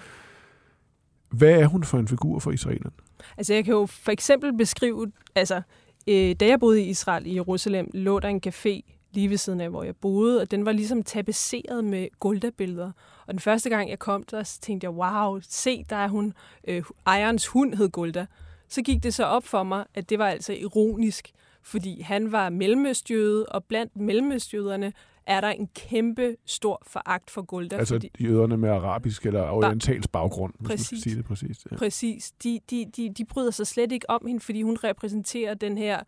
Hvad 1.29 1.51
er 1.51 1.65
hun 1.65 1.83
for 1.83 1.97
en 1.97 2.07
figur 2.07 2.39
for 2.39 2.51
israelerne? 2.51 2.91
Altså 3.37 3.53
jeg 3.53 3.65
kan 3.65 3.73
jo 3.73 3.85
for 3.85 4.11
eksempel 4.11 4.57
beskrive, 4.57 5.11
altså 5.35 5.61
øh, 6.07 6.35
da 6.39 6.47
jeg 6.47 6.59
boede 6.59 6.81
i 6.83 6.89
Israel 6.89 7.25
i 7.25 7.35
Jerusalem, 7.35 7.91
lå 7.93 8.19
der 8.19 8.27
en 8.27 8.41
café 8.47 8.95
lige 9.11 9.29
ved 9.29 9.37
siden 9.37 9.61
af, 9.61 9.69
hvor 9.69 9.83
jeg 9.83 9.95
boede, 9.95 10.41
og 10.41 10.51
den 10.51 10.65
var 10.65 10.71
ligesom 10.71 11.03
tapeseret 11.03 11.83
med 11.83 12.07
Golda-billeder. 12.19 12.91
Og 13.27 13.33
den 13.33 13.39
første 13.39 13.69
gang, 13.69 13.89
jeg 13.89 13.99
kom 13.99 14.23
der, 14.23 14.43
så 14.43 14.59
tænkte 14.61 14.85
jeg, 14.85 14.91
wow, 14.91 15.39
se, 15.49 15.85
der 15.89 15.95
er 15.95 16.07
hun. 16.07 16.33
Øh, 16.67 16.83
ejerens 17.05 17.47
hund 17.47 17.73
hed 17.73 17.89
Golda. 17.89 18.25
Så 18.69 18.81
gik 18.81 19.03
det 19.03 19.13
så 19.13 19.23
op 19.23 19.45
for 19.45 19.63
mig, 19.63 19.85
at 19.93 20.09
det 20.09 20.19
var 20.19 20.27
altså 20.27 20.53
ironisk, 20.53 21.31
fordi 21.63 22.01
han 22.01 22.31
var 22.31 22.49
mellemøstjøde, 22.49 23.45
og 23.45 23.63
blandt 23.63 23.97
mellemøstjøderne 23.97 24.93
er 25.29 25.41
der 25.41 25.47
en 25.49 25.67
kæmpe 25.67 26.35
stor 26.45 26.81
foragt 26.87 27.29
for 27.29 27.41
Golda. 27.41 27.75
Altså 27.75 27.95
fordi, 27.95 28.11
jøderne 28.19 28.57
med 28.57 28.69
arabisk 28.69 29.25
eller 29.25 29.49
orientalsk 29.49 30.11
baggrund, 30.11 30.53
hvis 30.59 30.69
Præcis. 30.69 31.03
sige 31.03 31.15
det 31.15 31.25
præcist. 31.25 31.67
Ja. 31.71 31.77
Præcis. 31.77 32.31
De, 32.31 32.59
de, 32.69 32.85
de, 32.97 33.13
de 33.13 33.25
bryder 33.25 33.51
sig 33.51 33.67
slet 33.67 33.91
ikke 33.91 34.09
om 34.09 34.25
hende, 34.27 34.39
fordi 34.39 34.61
hun 34.61 34.77
repræsenterer 34.83 35.53
den 35.53 35.77
her 35.77 35.99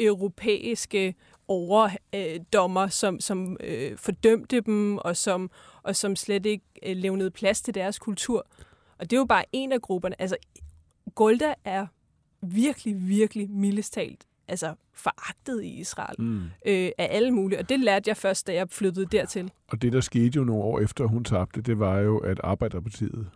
europæiske 0.00 1.14
overdommer, 1.48 2.88
som, 2.88 3.20
som 3.20 3.56
øh, 3.60 3.96
fordømte 3.96 4.60
dem, 4.60 4.98
og 4.98 5.16
som, 5.16 5.50
og 5.82 5.96
som 5.96 6.16
slet 6.16 6.46
ikke 6.46 6.64
øh, 6.86 6.96
levnede 6.96 7.30
plads 7.30 7.62
til 7.62 7.74
deres 7.74 7.98
kultur. 7.98 8.46
Og 8.98 9.10
det 9.10 9.16
er 9.16 9.20
jo 9.20 9.24
bare 9.24 9.44
en 9.52 9.72
af 9.72 9.80
grupperne. 9.80 10.22
Altså, 10.22 10.36
Golda 11.14 11.54
er 11.64 11.86
virkelig, 12.42 13.08
virkelig 13.08 13.50
mildest 13.50 13.92
talt 13.92 14.26
altså, 14.50 14.74
foragtet 14.94 15.62
i 15.62 15.68
Israel 15.80 16.14
Mm. 16.22 16.36
øh, 16.66 16.90
af 16.98 17.08
alle 17.10 17.30
mulige. 17.30 17.58
Og 17.58 17.68
det 17.68 17.80
lærte 17.80 18.08
jeg 18.08 18.16
først, 18.16 18.46
da 18.46 18.54
jeg 18.54 18.68
flyttede 18.70 19.06
dertil. 19.06 19.50
Og 19.68 19.82
det, 19.82 19.92
der 19.92 20.00
skete 20.00 20.36
jo 20.36 20.44
nogle 20.44 20.62
år 20.62 20.80
efter, 20.80 21.04
hun 21.04 21.24
tabte, 21.24 21.60
det 21.60 21.78
var 21.78 21.98
jo, 21.98 22.18
at 22.18 22.40
Arbejderpartiet 22.44 23.26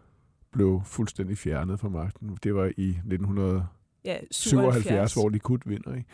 blev 0.52 0.83
fuldstændig 0.85 1.38
fjernet 1.38 1.80
fra 1.80 1.88
magten. 1.88 2.38
Det 2.42 2.54
var 2.54 2.71
i 2.76 2.88
1900 2.88 3.66
Ja, 4.04 4.16
77, 4.30 5.14
hvor 5.14 5.28
Likud 5.28 5.59
vinder. 5.64 5.94
Ikke? 5.94 6.09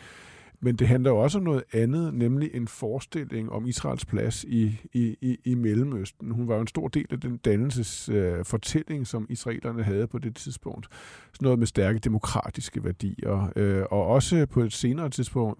Men 0.63 0.75
det 0.75 0.87
handler 0.87 1.09
jo 1.09 1.17
også 1.17 1.37
om 1.37 1.43
noget 1.43 1.63
andet, 1.73 2.13
nemlig 2.13 2.49
en 2.53 2.67
forestilling 2.67 3.51
om 3.51 3.67
Israels 3.67 4.05
plads 4.05 4.43
i, 4.43 4.81
i, 4.93 5.17
i, 5.21 5.37
i 5.45 5.55
Mellemøsten. 5.55 6.31
Hun 6.31 6.47
var 6.47 6.55
jo 6.55 6.61
en 6.61 6.67
stor 6.67 6.87
del 6.87 7.05
af 7.11 7.19
den 7.19 7.37
dannelsesfortælling, 7.37 8.99
øh, 8.99 9.05
som 9.05 9.25
israelerne 9.29 9.83
havde 9.83 10.07
på 10.07 10.17
det 10.17 10.35
tidspunkt. 10.35 10.87
Sådan 11.33 11.45
noget 11.45 11.59
med 11.59 11.67
stærke 11.67 11.99
demokratiske 11.99 12.83
værdier. 12.83 13.51
Øh, 13.55 13.83
og 13.91 14.07
også 14.07 14.45
på 14.45 14.61
et 14.61 14.73
senere 14.73 15.09
tidspunkt 15.09 15.59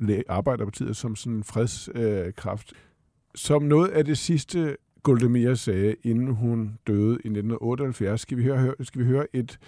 arbejder 0.00 0.22
Arbejderpartiet 0.28 0.96
som 0.96 1.16
sådan 1.16 1.36
en 1.36 1.44
fredskraft. 1.44 2.72
som 3.34 3.62
noget 3.62 3.88
af 3.88 4.04
det 4.04 4.18
sidste, 4.18 4.76
Golda 5.02 5.28
Meir 5.28 5.54
sagde, 5.54 5.94
inden 6.02 6.34
hun 6.34 6.78
døde 6.86 7.12
i 7.12 7.28
1978, 7.28 8.20
skal 8.20 8.38
vi 8.38 8.42
høre, 8.42 8.74
skal 8.80 9.00
vi 9.00 9.06
høre 9.06 9.26
et, 9.32 9.58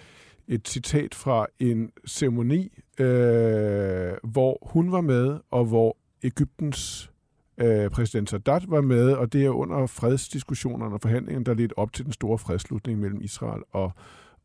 et 0.49 0.69
citat 0.69 1.15
fra 1.15 1.47
en 1.59 1.93
ceremoni, 2.09 2.73
øh, 3.01 4.13
hvor 4.23 4.59
hun 4.63 4.93
var 4.93 5.01
med, 5.01 5.39
og 5.51 5.65
hvor 5.65 5.97
Ægyptens 6.23 7.11
øh, 7.59 7.91
præsident 7.91 8.31
Sadat 8.31 8.63
var 8.69 8.81
med, 8.81 9.13
og 9.13 9.33
det 9.33 9.45
er 9.45 9.51
under 9.51 9.87
fredsdiskussionerne 9.87 10.95
og 10.95 11.01
forhandlingerne, 11.01 11.45
der 11.45 11.55
ledte 11.55 11.79
op 11.79 11.93
til 11.93 12.05
den 12.05 12.13
store 12.13 12.39
fredsslutning 12.39 12.99
mellem 12.99 13.21
Israel 13.23 13.63
og, 13.73 13.93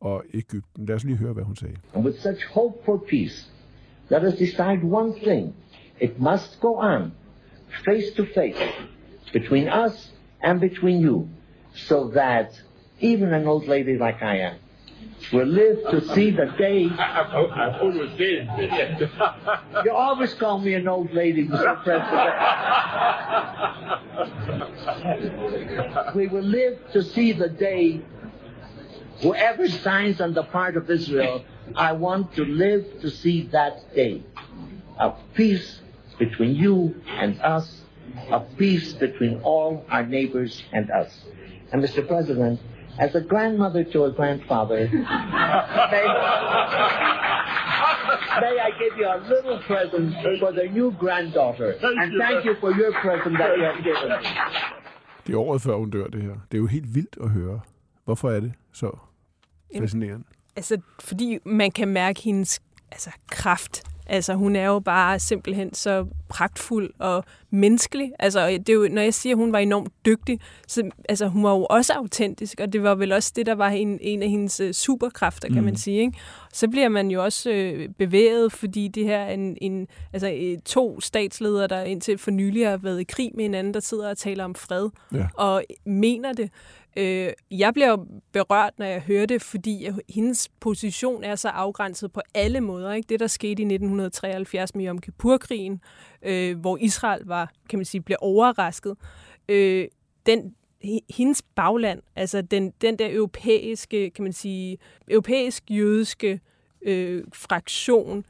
og 0.00 0.24
Ægypten. 0.34 0.86
Lad 0.86 0.96
os 0.96 1.04
lige 1.04 1.16
høre, 1.16 1.32
hvad 1.32 1.44
hun 1.44 1.56
sagde. 1.56 1.76
And 1.94 2.04
with 2.04 2.18
such 2.18 2.46
hope 2.54 2.84
for 2.84 3.04
peace, 3.10 3.50
let 4.10 4.22
us 4.22 4.38
decide 4.38 4.80
one 4.82 5.12
thing. 5.24 5.54
It 6.00 6.20
must 6.20 6.60
go 6.60 6.74
on, 6.74 7.12
face 7.84 8.14
to 8.16 8.24
face, 8.34 8.58
between 9.32 9.68
us 9.86 10.14
and 10.42 10.60
between 10.60 11.04
you, 11.04 11.28
so 11.74 12.10
that 12.10 12.64
even 13.00 13.34
an 13.34 13.46
old 13.46 13.68
lady 13.68 13.92
like 13.92 14.22
I 14.22 14.36
am 14.40 14.54
will 15.32 15.46
live 15.46 15.78
to 15.90 16.00
see 16.14 16.30
the 16.30 16.46
day. 16.58 16.82
you 19.84 19.92
always 19.92 20.34
call 20.34 20.58
me 20.58 20.74
an 20.74 20.88
old 20.88 21.12
lady, 21.12 21.46
Mr. 21.46 21.84
President. 25.84 26.16
we 26.16 26.26
will 26.26 26.42
live 26.42 26.78
to 26.92 27.02
see 27.02 27.32
the 27.32 27.48
day. 27.48 28.00
Whoever 29.22 29.68
signs 29.68 30.20
on 30.20 30.32
the 30.32 30.44
part 30.44 30.76
of 30.76 30.90
Israel, 30.90 31.44
I 31.76 31.92
want 31.92 32.34
to 32.34 32.44
live 32.44 33.00
to 33.02 33.10
see 33.10 33.42
that 33.52 33.94
day 33.94 34.22
of 34.98 35.16
peace 35.34 35.80
between 36.18 36.54
you 36.54 36.94
and 37.06 37.40
us, 37.40 37.82
of 38.30 38.46
peace 38.56 38.94
between 38.94 39.40
all 39.42 39.84
our 39.90 40.06
neighbors 40.06 40.62
and 40.72 40.90
us. 40.90 41.20
And 41.72 41.82
Mr. 41.82 42.06
President, 42.06 42.60
as 43.00 43.14
a 43.14 43.20
grandmother 43.32 43.82
to 43.92 44.04
a 44.04 44.12
grandfather, 44.12 44.78
may, 44.92 46.06
may 48.44 48.54
I 48.68 48.70
give 48.82 48.94
you 49.00 49.08
a 49.16 49.20
little 49.32 49.58
present 49.70 50.14
for 50.40 50.52
the 50.52 50.66
new 50.76 50.92
granddaughter. 51.02 51.70
And 51.82 52.12
thank 52.20 52.44
you 52.44 52.54
for 52.60 52.70
your 52.80 52.92
present 53.04 53.38
that 53.38 53.56
you 53.56 53.64
have 53.64 53.82
given 53.88 54.08
me. 54.08 54.28
Det 55.26 55.32
er 55.34 55.38
året 55.38 55.62
før 55.62 55.74
hun 55.76 55.90
dør, 55.90 56.06
det 56.06 56.22
her. 56.22 56.34
Det 56.52 56.54
er 56.54 56.58
jo 56.58 56.66
helt 56.66 56.94
vildt 56.94 57.16
at 57.22 57.30
høre. 57.30 57.60
Hvorfor 58.04 58.30
er 58.30 58.40
det 58.40 58.52
så 58.72 58.90
fascinerende? 59.78 60.24
Altså, 60.56 60.80
fordi 61.00 61.38
man 61.44 61.70
kan 61.70 61.88
mærke 61.88 62.22
hendes 62.22 62.60
altså, 62.92 63.10
kraft. 63.30 63.89
Altså, 64.10 64.34
hun 64.34 64.56
er 64.56 64.66
jo 64.66 64.80
bare 64.80 65.18
simpelthen 65.18 65.74
så 65.74 66.06
pragtfuld 66.28 66.90
og 66.98 67.24
menneskelig. 67.50 68.12
Altså, 68.18 68.46
det 68.50 68.68
er 68.68 68.72
jo, 68.72 68.88
når 68.90 69.02
jeg 69.02 69.14
siger, 69.14 69.34
at 69.34 69.38
hun 69.38 69.52
var 69.52 69.58
enormt 69.58 69.92
dygtig, 70.06 70.40
så 70.68 70.90
altså, 71.08 71.28
hun 71.28 71.42
var 71.42 71.50
jo 71.50 71.66
også 71.70 71.92
autentisk, 71.92 72.60
og 72.60 72.72
det 72.72 72.82
var 72.82 72.94
vel 72.94 73.12
også 73.12 73.32
det, 73.36 73.46
der 73.46 73.54
var 73.54 73.68
en, 73.68 73.98
en 74.00 74.22
af 74.22 74.28
hendes 74.28 74.60
uh, 74.60 74.70
superkræfter, 74.70 75.48
kan 75.48 75.58
mm. 75.58 75.64
man 75.64 75.76
sige. 75.76 76.00
Ikke? 76.00 76.12
Så 76.52 76.68
bliver 76.68 76.88
man 76.88 77.10
jo 77.10 77.24
også 77.24 77.50
øh, 77.50 77.88
bevæget, 77.88 78.52
fordi 78.52 78.88
det 78.88 79.04
her 79.04 79.18
er 79.18 79.32
en, 79.32 79.56
en, 79.60 79.86
altså, 80.12 80.30
øh, 80.42 80.58
to 80.64 81.00
statsledere, 81.00 81.66
der 81.66 81.82
indtil 81.82 82.18
for 82.18 82.30
nylig 82.30 82.68
har 82.68 82.76
været 82.76 83.00
i 83.00 83.04
krig 83.04 83.30
med 83.34 83.44
hinanden, 83.44 83.74
der 83.74 83.80
sidder 83.80 84.10
og 84.10 84.18
taler 84.18 84.44
om 84.44 84.54
fred, 84.54 84.88
Ja. 85.14 85.26
og 85.34 85.62
mener 85.86 86.32
det. 86.32 86.50
Øh, 86.96 87.32
jeg 87.50 87.74
bliver 87.74 87.88
jo 87.88 88.06
berørt, 88.32 88.78
når 88.78 88.86
jeg 88.86 89.00
hører 89.00 89.26
det, 89.26 89.42
fordi 89.42 89.88
hendes 90.08 90.48
position 90.60 91.24
er 91.24 91.34
så 91.34 91.48
afgrænset 91.48 92.12
på 92.12 92.20
alle 92.34 92.60
måder. 92.60 92.92
Ikke? 92.92 93.06
Det, 93.08 93.20
der 93.20 93.26
skete 93.26 93.62
i 93.62 93.64
1973 93.64 94.74
med 94.74 94.86
Yom 94.86 94.98
Kippur-krigen, 94.98 95.80
øh, 96.22 96.58
hvor 96.58 96.76
Israel 96.80 97.22
var, 97.24 97.52
kan 97.68 97.78
man 97.78 97.86
sige, 97.86 98.00
blev 98.00 98.16
overrasket. 98.20 98.96
Øh, 99.48 99.88
den, 100.26 100.54
hendes 101.10 101.42
bagland, 101.42 102.02
altså 102.16 102.42
den, 102.42 102.72
den 102.80 102.98
der 102.98 103.08
europæiske, 103.10 104.10
kan 104.10 104.22
man 104.22 104.32
sige, 104.32 104.78
europæisk-jødiske 105.08 106.40
øh, 106.82 107.24
fraktion, 107.32 108.24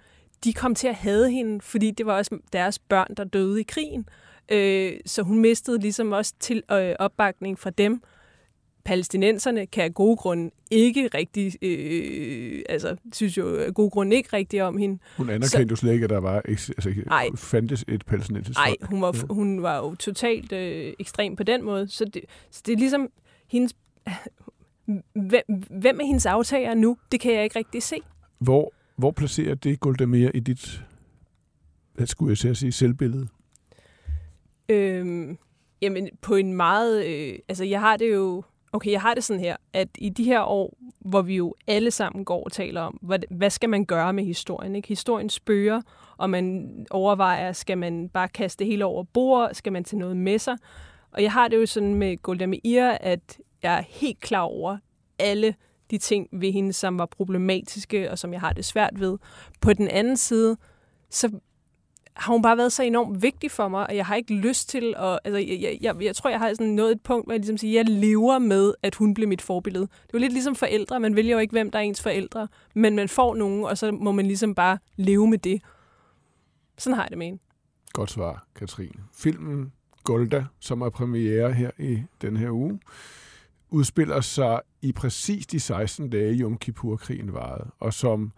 de 0.44 0.52
kom 0.52 0.74
til 0.74 0.88
at 0.88 0.94
hade 0.94 1.30
hende, 1.30 1.60
fordi 1.60 1.90
det 1.90 2.06
var 2.06 2.16
også 2.16 2.38
deres 2.52 2.78
børn, 2.78 3.14
der 3.16 3.24
døde 3.24 3.60
i 3.60 3.64
krigen. 3.64 4.08
Øh, 4.48 4.92
så 5.06 5.22
hun 5.22 5.38
mistede 5.38 5.78
ligesom 5.78 6.12
også 6.12 6.34
til 6.40 6.62
øh, 6.72 6.94
opbakning 6.98 7.58
fra 7.58 7.70
dem. 7.70 8.02
Palæstinenserne 8.84 9.66
kan 9.66 9.84
af 9.84 9.94
gode 9.94 10.16
grunde 10.16 10.50
ikke 10.70 11.10
rigtig, 11.14 11.64
øh, 11.64 12.62
altså 12.68 12.96
synes 13.12 13.38
jo 13.38 13.56
af 13.56 13.74
gode 13.74 13.90
grunde 13.90 14.16
ikke 14.16 14.28
rigtig 14.32 14.62
om 14.62 14.76
hende. 14.76 14.98
Hun 15.16 15.30
anerkendte 15.30 15.72
jo 15.72 15.76
slet 15.76 15.92
ikke, 15.92 16.04
at 16.04 16.10
der 16.10 16.18
var, 16.20 16.42
altså, 16.48 16.94
Nej. 17.06 17.28
fandtes 17.36 17.84
et 17.88 18.06
palæstinensisk 18.06 18.58
Nej, 18.58 18.76
hun 18.82 19.02
var, 19.02 19.16
Ja. 19.16 19.34
hun 19.34 19.62
var 19.62 19.76
jo 19.76 19.94
totalt 19.94 20.52
øh, 20.52 20.92
ekstrem 20.98 21.36
på 21.36 21.42
den 21.42 21.64
måde. 21.64 21.88
Så 21.88 22.04
det, 22.04 22.22
så 22.50 22.62
det 22.66 22.72
er 22.72 22.76
ligesom 22.76 23.08
hendes... 23.48 23.74
Hvem, 25.14 25.42
hvem 25.70 26.00
er 26.00 26.04
hendes 26.06 26.26
aftager 26.26 26.74
nu? 26.74 26.96
Det 27.12 27.20
kan 27.20 27.34
jeg 27.34 27.44
ikke 27.44 27.58
rigtig 27.58 27.82
se. 27.82 27.96
Hvor, 28.38 28.72
hvor 28.96 29.10
placerer 29.10 29.54
det 29.54 29.80
Golda 29.80 30.06
Meir 30.06 30.30
i 30.34 30.40
dit, 30.40 30.82
hvad 31.94 32.06
skulle 32.06 32.30
jeg 32.30 32.38
til 32.38 32.48
at 32.48 32.56
sige, 32.56 32.72
selvbillede? 32.72 33.28
Øhm, 34.68 35.38
jamen, 35.82 36.08
på 36.20 36.34
en 36.34 36.52
meget... 36.52 37.06
Øh, 37.06 37.38
altså, 37.48 37.64
jeg 37.64 37.80
har 37.80 37.96
det 37.96 38.12
jo... 38.12 38.42
Okay, 38.72 38.90
jeg 38.90 39.00
har 39.00 39.14
det 39.14 39.24
sådan 39.24 39.40
her, 39.40 39.56
at 39.72 39.88
i 39.98 40.08
de 40.08 40.24
her 40.24 40.40
år, 40.40 40.76
hvor 41.00 41.22
vi 41.22 41.36
jo 41.36 41.54
alle 41.66 41.90
sammen 41.90 42.24
går 42.24 42.44
og 42.44 42.52
taler 42.52 42.80
om, 42.80 42.98
hvad, 43.02 43.18
hvad 43.30 43.50
skal 43.50 43.68
man 43.68 43.84
gøre 43.84 44.12
med 44.12 44.24
historien? 44.24 44.76
Ikke? 44.76 44.88
Historien 44.88 45.30
spørger, 45.30 45.82
og 46.16 46.30
man 46.30 46.70
overvejer, 46.90 47.52
skal 47.52 47.78
man 47.78 48.08
bare 48.08 48.28
kaste 48.28 48.58
det 48.58 48.66
hele 48.66 48.84
over 48.84 49.04
bord? 49.04 49.50
Skal 49.52 49.72
man 49.72 49.84
tage 49.84 49.98
noget 49.98 50.16
med 50.16 50.38
sig? 50.38 50.56
Og 51.12 51.22
jeg 51.22 51.32
har 51.32 51.48
det 51.48 51.56
jo 51.56 51.66
sådan 51.66 51.94
med 51.94 52.16
Golda 52.16 52.46
Meir, 52.46 52.90
at 53.00 53.38
jeg 53.62 53.78
er 53.78 53.82
helt 53.88 54.20
klar 54.20 54.42
over 54.42 54.76
alle 55.18 55.54
de 55.90 55.98
ting 55.98 56.28
ved 56.32 56.52
hende, 56.52 56.72
som 56.72 56.98
var 56.98 57.06
problematiske, 57.06 58.10
og 58.10 58.18
som 58.18 58.32
jeg 58.32 58.40
har 58.40 58.52
det 58.52 58.64
svært 58.64 59.00
ved. 59.00 59.18
På 59.60 59.72
den 59.72 59.88
anden 59.88 60.16
side, 60.16 60.56
så 61.10 61.30
har 62.14 62.32
hun 62.32 62.42
bare 62.42 62.56
været 62.56 62.72
så 62.72 62.82
enormt 62.82 63.22
vigtig 63.22 63.50
for 63.50 63.68
mig, 63.68 63.86
og 63.86 63.96
jeg 63.96 64.06
har 64.06 64.14
ikke 64.14 64.34
lyst 64.34 64.68
til 64.68 64.94
at... 64.96 65.18
Altså, 65.24 65.38
jeg, 65.38 65.60
jeg, 65.60 65.78
jeg, 65.80 66.02
jeg 66.02 66.16
tror, 66.16 66.30
jeg 66.30 66.38
har 66.38 66.48
sådan 66.50 66.66
nået 66.66 66.92
et 66.92 67.00
punkt, 67.02 67.26
hvor 67.26 67.32
jeg 67.32 67.40
ligesom 67.40 67.58
siger, 67.58 67.78
jeg 67.78 67.88
lever 67.88 68.38
med, 68.38 68.74
at 68.82 68.94
hun 68.94 69.14
blev 69.14 69.28
mit 69.28 69.42
forbillede. 69.42 69.86
Det 69.86 69.92
er 69.92 70.08
jo 70.14 70.18
lidt 70.18 70.32
ligesom 70.32 70.54
forældre. 70.54 71.00
Man 71.00 71.16
vælger 71.16 71.32
jo 71.32 71.38
ikke, 71.38 71.52
hvem 71.52 71.70
der 71.70 71.78
er 71.78 71.82
ens 71.82 72.02
forældre, 72.02 72.48
men 72.74 72.96
man 72.96 73.08
får 73.08 73.34
nogen, 73.34 73.64
og 73.64 73.78
så 73.78 73.92
må 73.92 74.12
man 74.12 74.26
ligesom 74.26 74.54
bare 74.54 74.78
leve 74.96 75.26
med 75.26 75.38
det. 75.38 75.62
Sådan 76.78 76.94
har 76.94 77.02
jeg 77.02 77.10
det 77.10 77.18
med 77.18 77.26
en. 77.26 77.40
Godt 77.92 78.10
svar, 78.10 78.46
Katrine. 78.54 79.02
Filmen 79.12 79.72
Golda, 80.04 80.44
som 80.60 80.80
er 80.80 80.90
premiere 80.90 81.52
her 81.52 81.70
i 81.78 82.02
den 82.22 82.36
her 82.36 82.50
uge, 82.50 82.80
udspiller 83.70 84.20
sig 84.20 84.60
i 84.82 84.92
præcis 84.92 85.46
de 85.46 85.60
16 85.60 86.10
dage, 86.10 86.34
Jom 86.34 86.58
Kippur-krigen 86.58 87.32
varede. 87.32 87.70
Og 87.80 87.94
som 87.94 88.32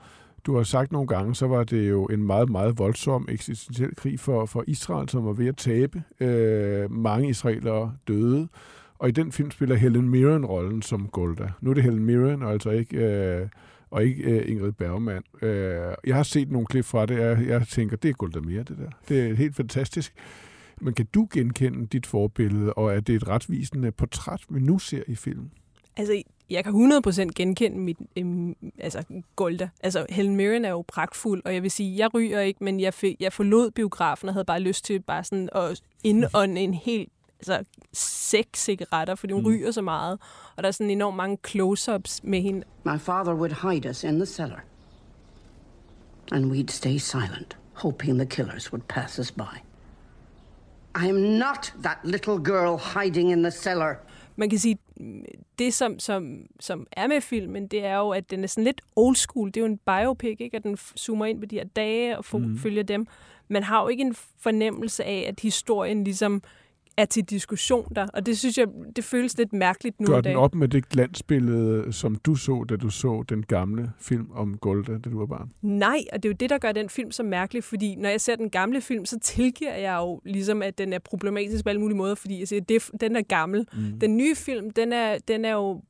du 0.46 0.56
har 0.56 0.62
sagt 0.62 0.92
nogle 0.92 1.08
gange, 1.08 1.34
så 1.34 1.46
var 1.46 1.64
det 1.64 1.90
jo 1.90 2.06
en 2.06 2.22
meget, 2.26 2.50
meget 2.50 2.78
voldsom 2.78 3.26
eksistentiel 3.28 3.96
krig 3.96 4.20
for, 4.20 4.46
for 4.46 4.64
Israel, 4.66 5.08
som 5.08 5.24
var 5.24 5.32
ved 5.32 5.46
at 5.46 5.56
tabe. 5.56 6.02
Øh, 6.20 6.90
mange 6.90 7.28
israelere 7.28 7.94
døde. 8.08 8.48
Og 8.98 9.08
i 9.08 9.12
den 9.12 9.32
film 9.32 9.50
spiller 9.50 9.76
Helen 9.76 10.08
Mirren 10.08 10.46
rollen 10.46 10.82
som 10.82 11.08
Golda. 11.08 11.50
Nu 11.60 11.70
er 11.70 11.74
det 11.74 11.82
Helen 11.82 12.04
Mirren, 12.04 12.42
og 12.42 12.52
altså 12.52 12.70
ikke, 12.70 12.96
øh, 12.96 13.48
og 13.90 14.04
ikke 14.04 14.22
øh, 14.22 14.50
Ingrid 14.50 14.72
Bergman. 14.72 15.22
Øh, 15.42 15.94
jeg 16.06 16.16
har 16.16 16.22
set 16.22 16.50
nogle 16.50 16.66
klip 16.66 16.84
fra 16.84 17.06
det, 17.06 17.20
og 17.20 17.26
jeg, 17.26 17.46
jeg 17.48 17.66
tænker, 17.68 17.96
det 17.96 18.08
er 18.08 18.12
Golda 18.12 18.40
Meir, 18.40 18.62
det 18.62 18.78
der. 18.78 18.90
Det 19.08 19.30
er 19.30 19.34
helt 19.34 19.56
fantastisk. 19.56 20.14
Men 20.80 20.94
kan 20.94 21.06
du 21.14 21.28
genkende 21.32 21.86
dit 21.86 22.06
forbillede, 22.06 22.72
og 22.72 22.94
er 22.94 23.00
det 23.00 23.14
et 23.14 23.28
retvisende 23.28 23.92
portræt, 23.92 24.40
vi 24.48 24.60
nu 24.60 24.78
ser 24.78 25.02
i 25.06 25.14
filmen? 25.14 25.50
Altså, 25.96 26.22
jeg 26.50 26.64
kan 26.64 27.02
100% 27.06 27.28
genkende 27.36 27.78
mit, 27.78 27.96
øhm, 28.16 28.56
altså 28.78 29.02
Golda. 29.36 29.68
Altså, 29.82 30.06
Helen 30.10 30.36
Mirren 30.36 30.64
er 30.64 30.70
jo 30.70 30.84
pragtfuld, 30.88 31.42
og 31.44 31.54
jeg 31.54 31.62
vil 31.62 31.70
sige, 31.70 31.98
jeg 31.98 32.14
ryger 32.14 32.40
ikke, 32.40 32.64
men 32.64 32.80
jeg, 32.80 32.94
fik, 32.94 33.16
jeg 33.20 33.32
forlod 33.32 33.70
biografen 33.70 34.28
og 34.28 34.34
havde 34.34 34.44
bare 34.44 34.60
lyst 34.60 34.84
til 34.84 35.00
bare 35.00 35.24
sådan 35.24 35.48
at 35.54 35.82
indånde 36.04 36.60
en 36.60 36.74
helt 36.74 37.12
altså, 37.38 37.64
sæk 37.92 38.48
cigaretter, 38.56 39.14
fordi 39.14 39.32
hun 39.32 39.42
mm. 39.42 39.48
ryger 39.48 39.70
så 39.70 39.82
meget. 39.82 40.18
Og 40.56 40.62
der 40.62 40.68
er 40.68 40.72
sådan 40.72 40.90
enormt 40.90 41.16
mange 41.16 41.38
close-ups 41.48 42.20
med 42.22 42.42
hende. 42.42 42.62
My 42.84 42.98
father 42.98 43.34
would 43.34 43.72
hide 43.72 43.88
us 43.88 44.04
in 44.04 44.14
the 44.14 44.26
cellar. 44.26 44.60
And 46.32 46.52
we'd 46.52 46.70
stay 46.70 46.98
silent, 46.98 47.56
hoping 47.72 48.18
the 48.18 48.26
killers 48.26 48.72
would 48.72 48.82
pass 48.88 49.18
us 49.18 49.32
by. 49.32 49.62
I 50.94 51.08
am 51.08 51.16
not 51.16 51.72
that 51.82 51.98
little 52.04 52.38
girl 52.38 52.78
hiding 52.78 53.30
in 53.30 53.42
the 53.42 53.50
cellar. 53.50 53.94
Man 54.36 54.50
kan 54.50 54.58
sige, 54.58 54.78
det 55.58 55.74
som, 55.74 55.98
som, 55.98 56.46
som 56.60 56.86
er 56.92 57.06
med 57.06 57.20
filmen, 57.20 57.66
det 57.66 57.84
er 57.84 57.96
jo, 57.96 58.10
at 58.10 58.30
den 58.30 58.44
er 58.44 58.48
sådan 58.48 58.64
lidt 58.64 58.80
old 58.96 59.16
school. 59.16 59.48
Det 59.48 59.56
er 59.56 59.60
jo 59.60 59.66
en 59.66 59.78
biopic, 59.78 60.36
ikke? 60.40 60.56
at 60.56 60.62
den 60.62 60.76
zoomer 60.76 61.26
ind 61.26 61.40
på 61.40 61.46
de 61.46 61.56
her 61.56 61.64
dage 61.64 62.18
og 62.18 62.24
mm. 62.32 62.58
følger 62.58 62.82
dem. 62.82 63.06
Man 63.48 63.62
har 63.62 63.82
jo 63.82 63.88
ikke 63.88 64.00
en 64.00 64.14
fornemmelse 64.40 65.04
af, 65.04 65.24
at 65.28 65.40
historien 65.40 66.04
ligesom 66.04 66.42
er 66.96 67.04
til 67.04 67.24
diskussion 67.24 67.92
der, 67.96 68.06
og 68.14 68.26
det 68.26 68.38
synes 68.38 68.58
jeg, 68.58 68.66
det 68.96 69.04
føles 69.04 69.38
lidt 69.38 69.52
mærkeligt 69.52 70.00
nu 70.00 70.06
Gør 70.06 70.20
den 70.20 70.36
op 70.36 70.54
med 70.54 70.68
det 70.68 70.88
glansbillede, 70.88 71.92
som 71.92 72.14
du 72.14 72.34
så, 72.34 72.64
da 72.68 72.76
du 72.76 72.90
så 72.90 73.24
den 73.28 73.42
gamle 73.42 73.92
film 73.98 74.30
om 74.34 74.58
Golda, 74.58 74.92
da 74.92 75.10
du 75.10 75.18
var 75.18 75.26
barn? 75.26 75.50
Nej, 75.62 76.04
og 76.12 76.22
det 76.22 76.28
er 76.28 76.32
jo 76.32 76.36
det, 76.40 76.50
der 76.50 76.58
gør 76.58 76.72
den 76.72 76.88
film 76.88 77.10
så 77.10 77.22
mærkelig, 77.22 77.64
fordi 77.64 77.94
når 77.94 78.08
jeg 78.08 78.20
ser 78.20 78.36
den 78.36 78.50
gamle 78.50 78.80
film, 78.80 79.04
så 79.04 79.18
tilgiver 79.18 79.74
jeg 79.74 79.96
jo 79.98 80.20
ligesom, 80.24 80.62
at 80.62 80.78
den 80.78 80.92
er 80.92 80.98
problematisk 80.98 81.64
på 81.64 81.68
alle 81.68 81.80
mulige 81.80 81.96
måder, 81.96 82.14
fordi 82.14 82.38
jeg 82.38 82.48
siger, 82.48 82.60
det, 82.60 82.90
den 83.00 83.16
er 83.16 83.22
gammel. 83.22 83.66
Mm. 83.72 84.00
Den 84.00 84.16
nye 84.16 84.34
film, 84.34 84.70
den 84.70 84.92
er, 84.92 85.18
den 85.28 85.44
er 85.44 85.52
jo, 85.52 85.82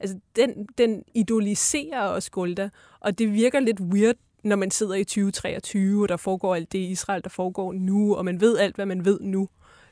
altså 0.00 0.18
den, 0.36 0.66
den 0.78 1.02
idoliserer 1.14 2.02
også 2.02 2.30
Golda, 2.30 2.68
og 3.00 3.18
det 3.18 3.32
virker 3.32 3.60
lidt 3.60 3.80
weird, 3.80 4.16
når 4.44 4.56
man 4.56 4.70
sidder 4.70 4.94
i 4.94 5.04
2023, 5.04 6.02
og 6.02 6.08
der 6.08 6.16
foregår 6.16 6.54
alt 6.54 6.72
det 6.72 6.78
i 6.78 6.90
Israel, 6.90 7.22
der 7.24 7.30
foregår 7.30 7.72
nu, 7.72 8.14
og 8.14 8.24
man 8.24 8.40
ved 8.40 8.58
alt, 8.58 8.74
hvad 8.74 8.86
man 8.86 9.04
ved 9.04 9.20
nu. 9.20 9.48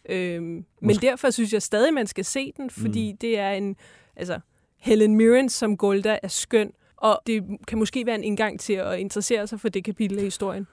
Øhm, 0.09 0.65
men 0.81 0.97
derfor 0.97 1.31
synes 1.31 1.53
jeg 1.53 1.63
stadig, 1.63 1.95
man 1.95 2.07
skal 2.07 2.25
se 2.25 2.53
den, 2.57 2.71
fordi 2.71 3.13
mm. 3.13 3.19
det 3.19 3.39
er 3.39 3.51
en... 3.51 3.77
Altså, 4.17 4.41
Helen 4.77 5.17
Mirren 5.17 5.49
som 5.49 5.77
Golda 5.77 6.19
er 6.23 6.29
skøn, 6.29 6.73
og 6.97 7.21
det 7.27 7.45
kan 7.69 7.79
måske 7.79 8.07
være 8.07 8.15
en 8.15 8.25
indgang 8.25 8.61
til 8.61 8.73
at 8.73 8.99
interessere 8.99 9.47
sig 9.47 9.61
for 9.61 9.69
det 9.69 9.85
kapitel 9.85 10.19
af 10.19 10.25
historien. 10.25 10.67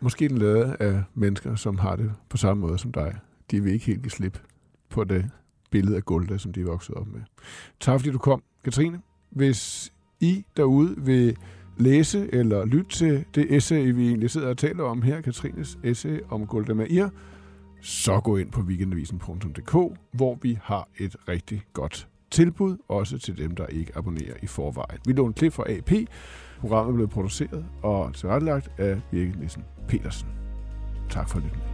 Måske 0.00 0.28
den 0.28 0.38
lavet 0.38 0.76
af 0.80 1.02
mennesker, 1.14 1.54
som 1.54 1.78
har 1.78 1.96
det 1.96 2.12
på 2.28 2.36
samme 2.36 2.60
måde 2.60 2.78
som 2.78 2.92
dig. 2.92 3.16
De 3.50 3.62
vil 3.62 3.72
ikke 3.72 3.86
helt 3.86 4.02
give 4.02 4.10
slip 4.10 4.38
på 4.88 5.04
det 5.04 5.30
billede 5.70 5.96
af 5.96 6.04
Golda, 6.04 6.38
som 6.38 6.52
de 6.52 6.60
er 6.60 6.64
vokset 6.64 6.94
op 6.94 7.06
med. 7.06 7.20
Tak 7.80 8.00
fordi 8.00 8.10
du 8.10 8.18
kom, 8.18 8.42
Katrine. 8.64 9.00
Hvis 9.30 9.92
I 10.20 10.44
derude 10.56 10.94
vil 10.98 11.36
læse 11.78 12.28
eller 12.34 12.64
lytte 12.64 12.90
til 12.90 13.24
det 13.34 13.56
essay, 13.56 13.94
vi 13.94 14.08
egentlig 14.08 14.30
sidder 14.30 14.48
og 14.48 14.58
taler 14.58 14.84
om 14.84 15.02
her, 15.02 15.20
Katrines 15.20 15.78
essay 15.84 16.20
om 16.30 16.46
Golda 16.46 16.74
Meir, 16.74 17.08
så 17.84 18.20
gå 18.20 18.36
ind 18.36 18.50
på 18.50 18.60
weekendavisen.dk, 18.60 19.98
hvor 20.12 20.38
vi 20.42 20.58
har 20.62 20.88
et 20.98 21.16
rigtig 21.28 21.62
godt 21.72 22.08
tilbud, 22.30 22.76
også 22.88 23.18
til 23.18 23.38
dem, 23.38 23.56
der 23.56 23.66
ikke 23.66 23.96
abonnerer 23.96 24.34
i 24.42 24.46
forvejen. 24.46 24.98
Vi 25.06 25.12
låner 25.12 25.32
klip 25.32 25.52
fra 25.52 25.64
AP. 25.68 25.92
Programmet 26.60 26.94
blev 26.94 27.08
produceret 27.08 27.66
og 27.82 28.14
tilrettelagt 28.14 28.70
af 28.78 29.00
Birgit 29.10 29.40
Nissen 29.40 29.64
Petersen. 29.88 30.28
Tak 31.10 31.28
for 31.28 31.38
lytten. 31.38 31.73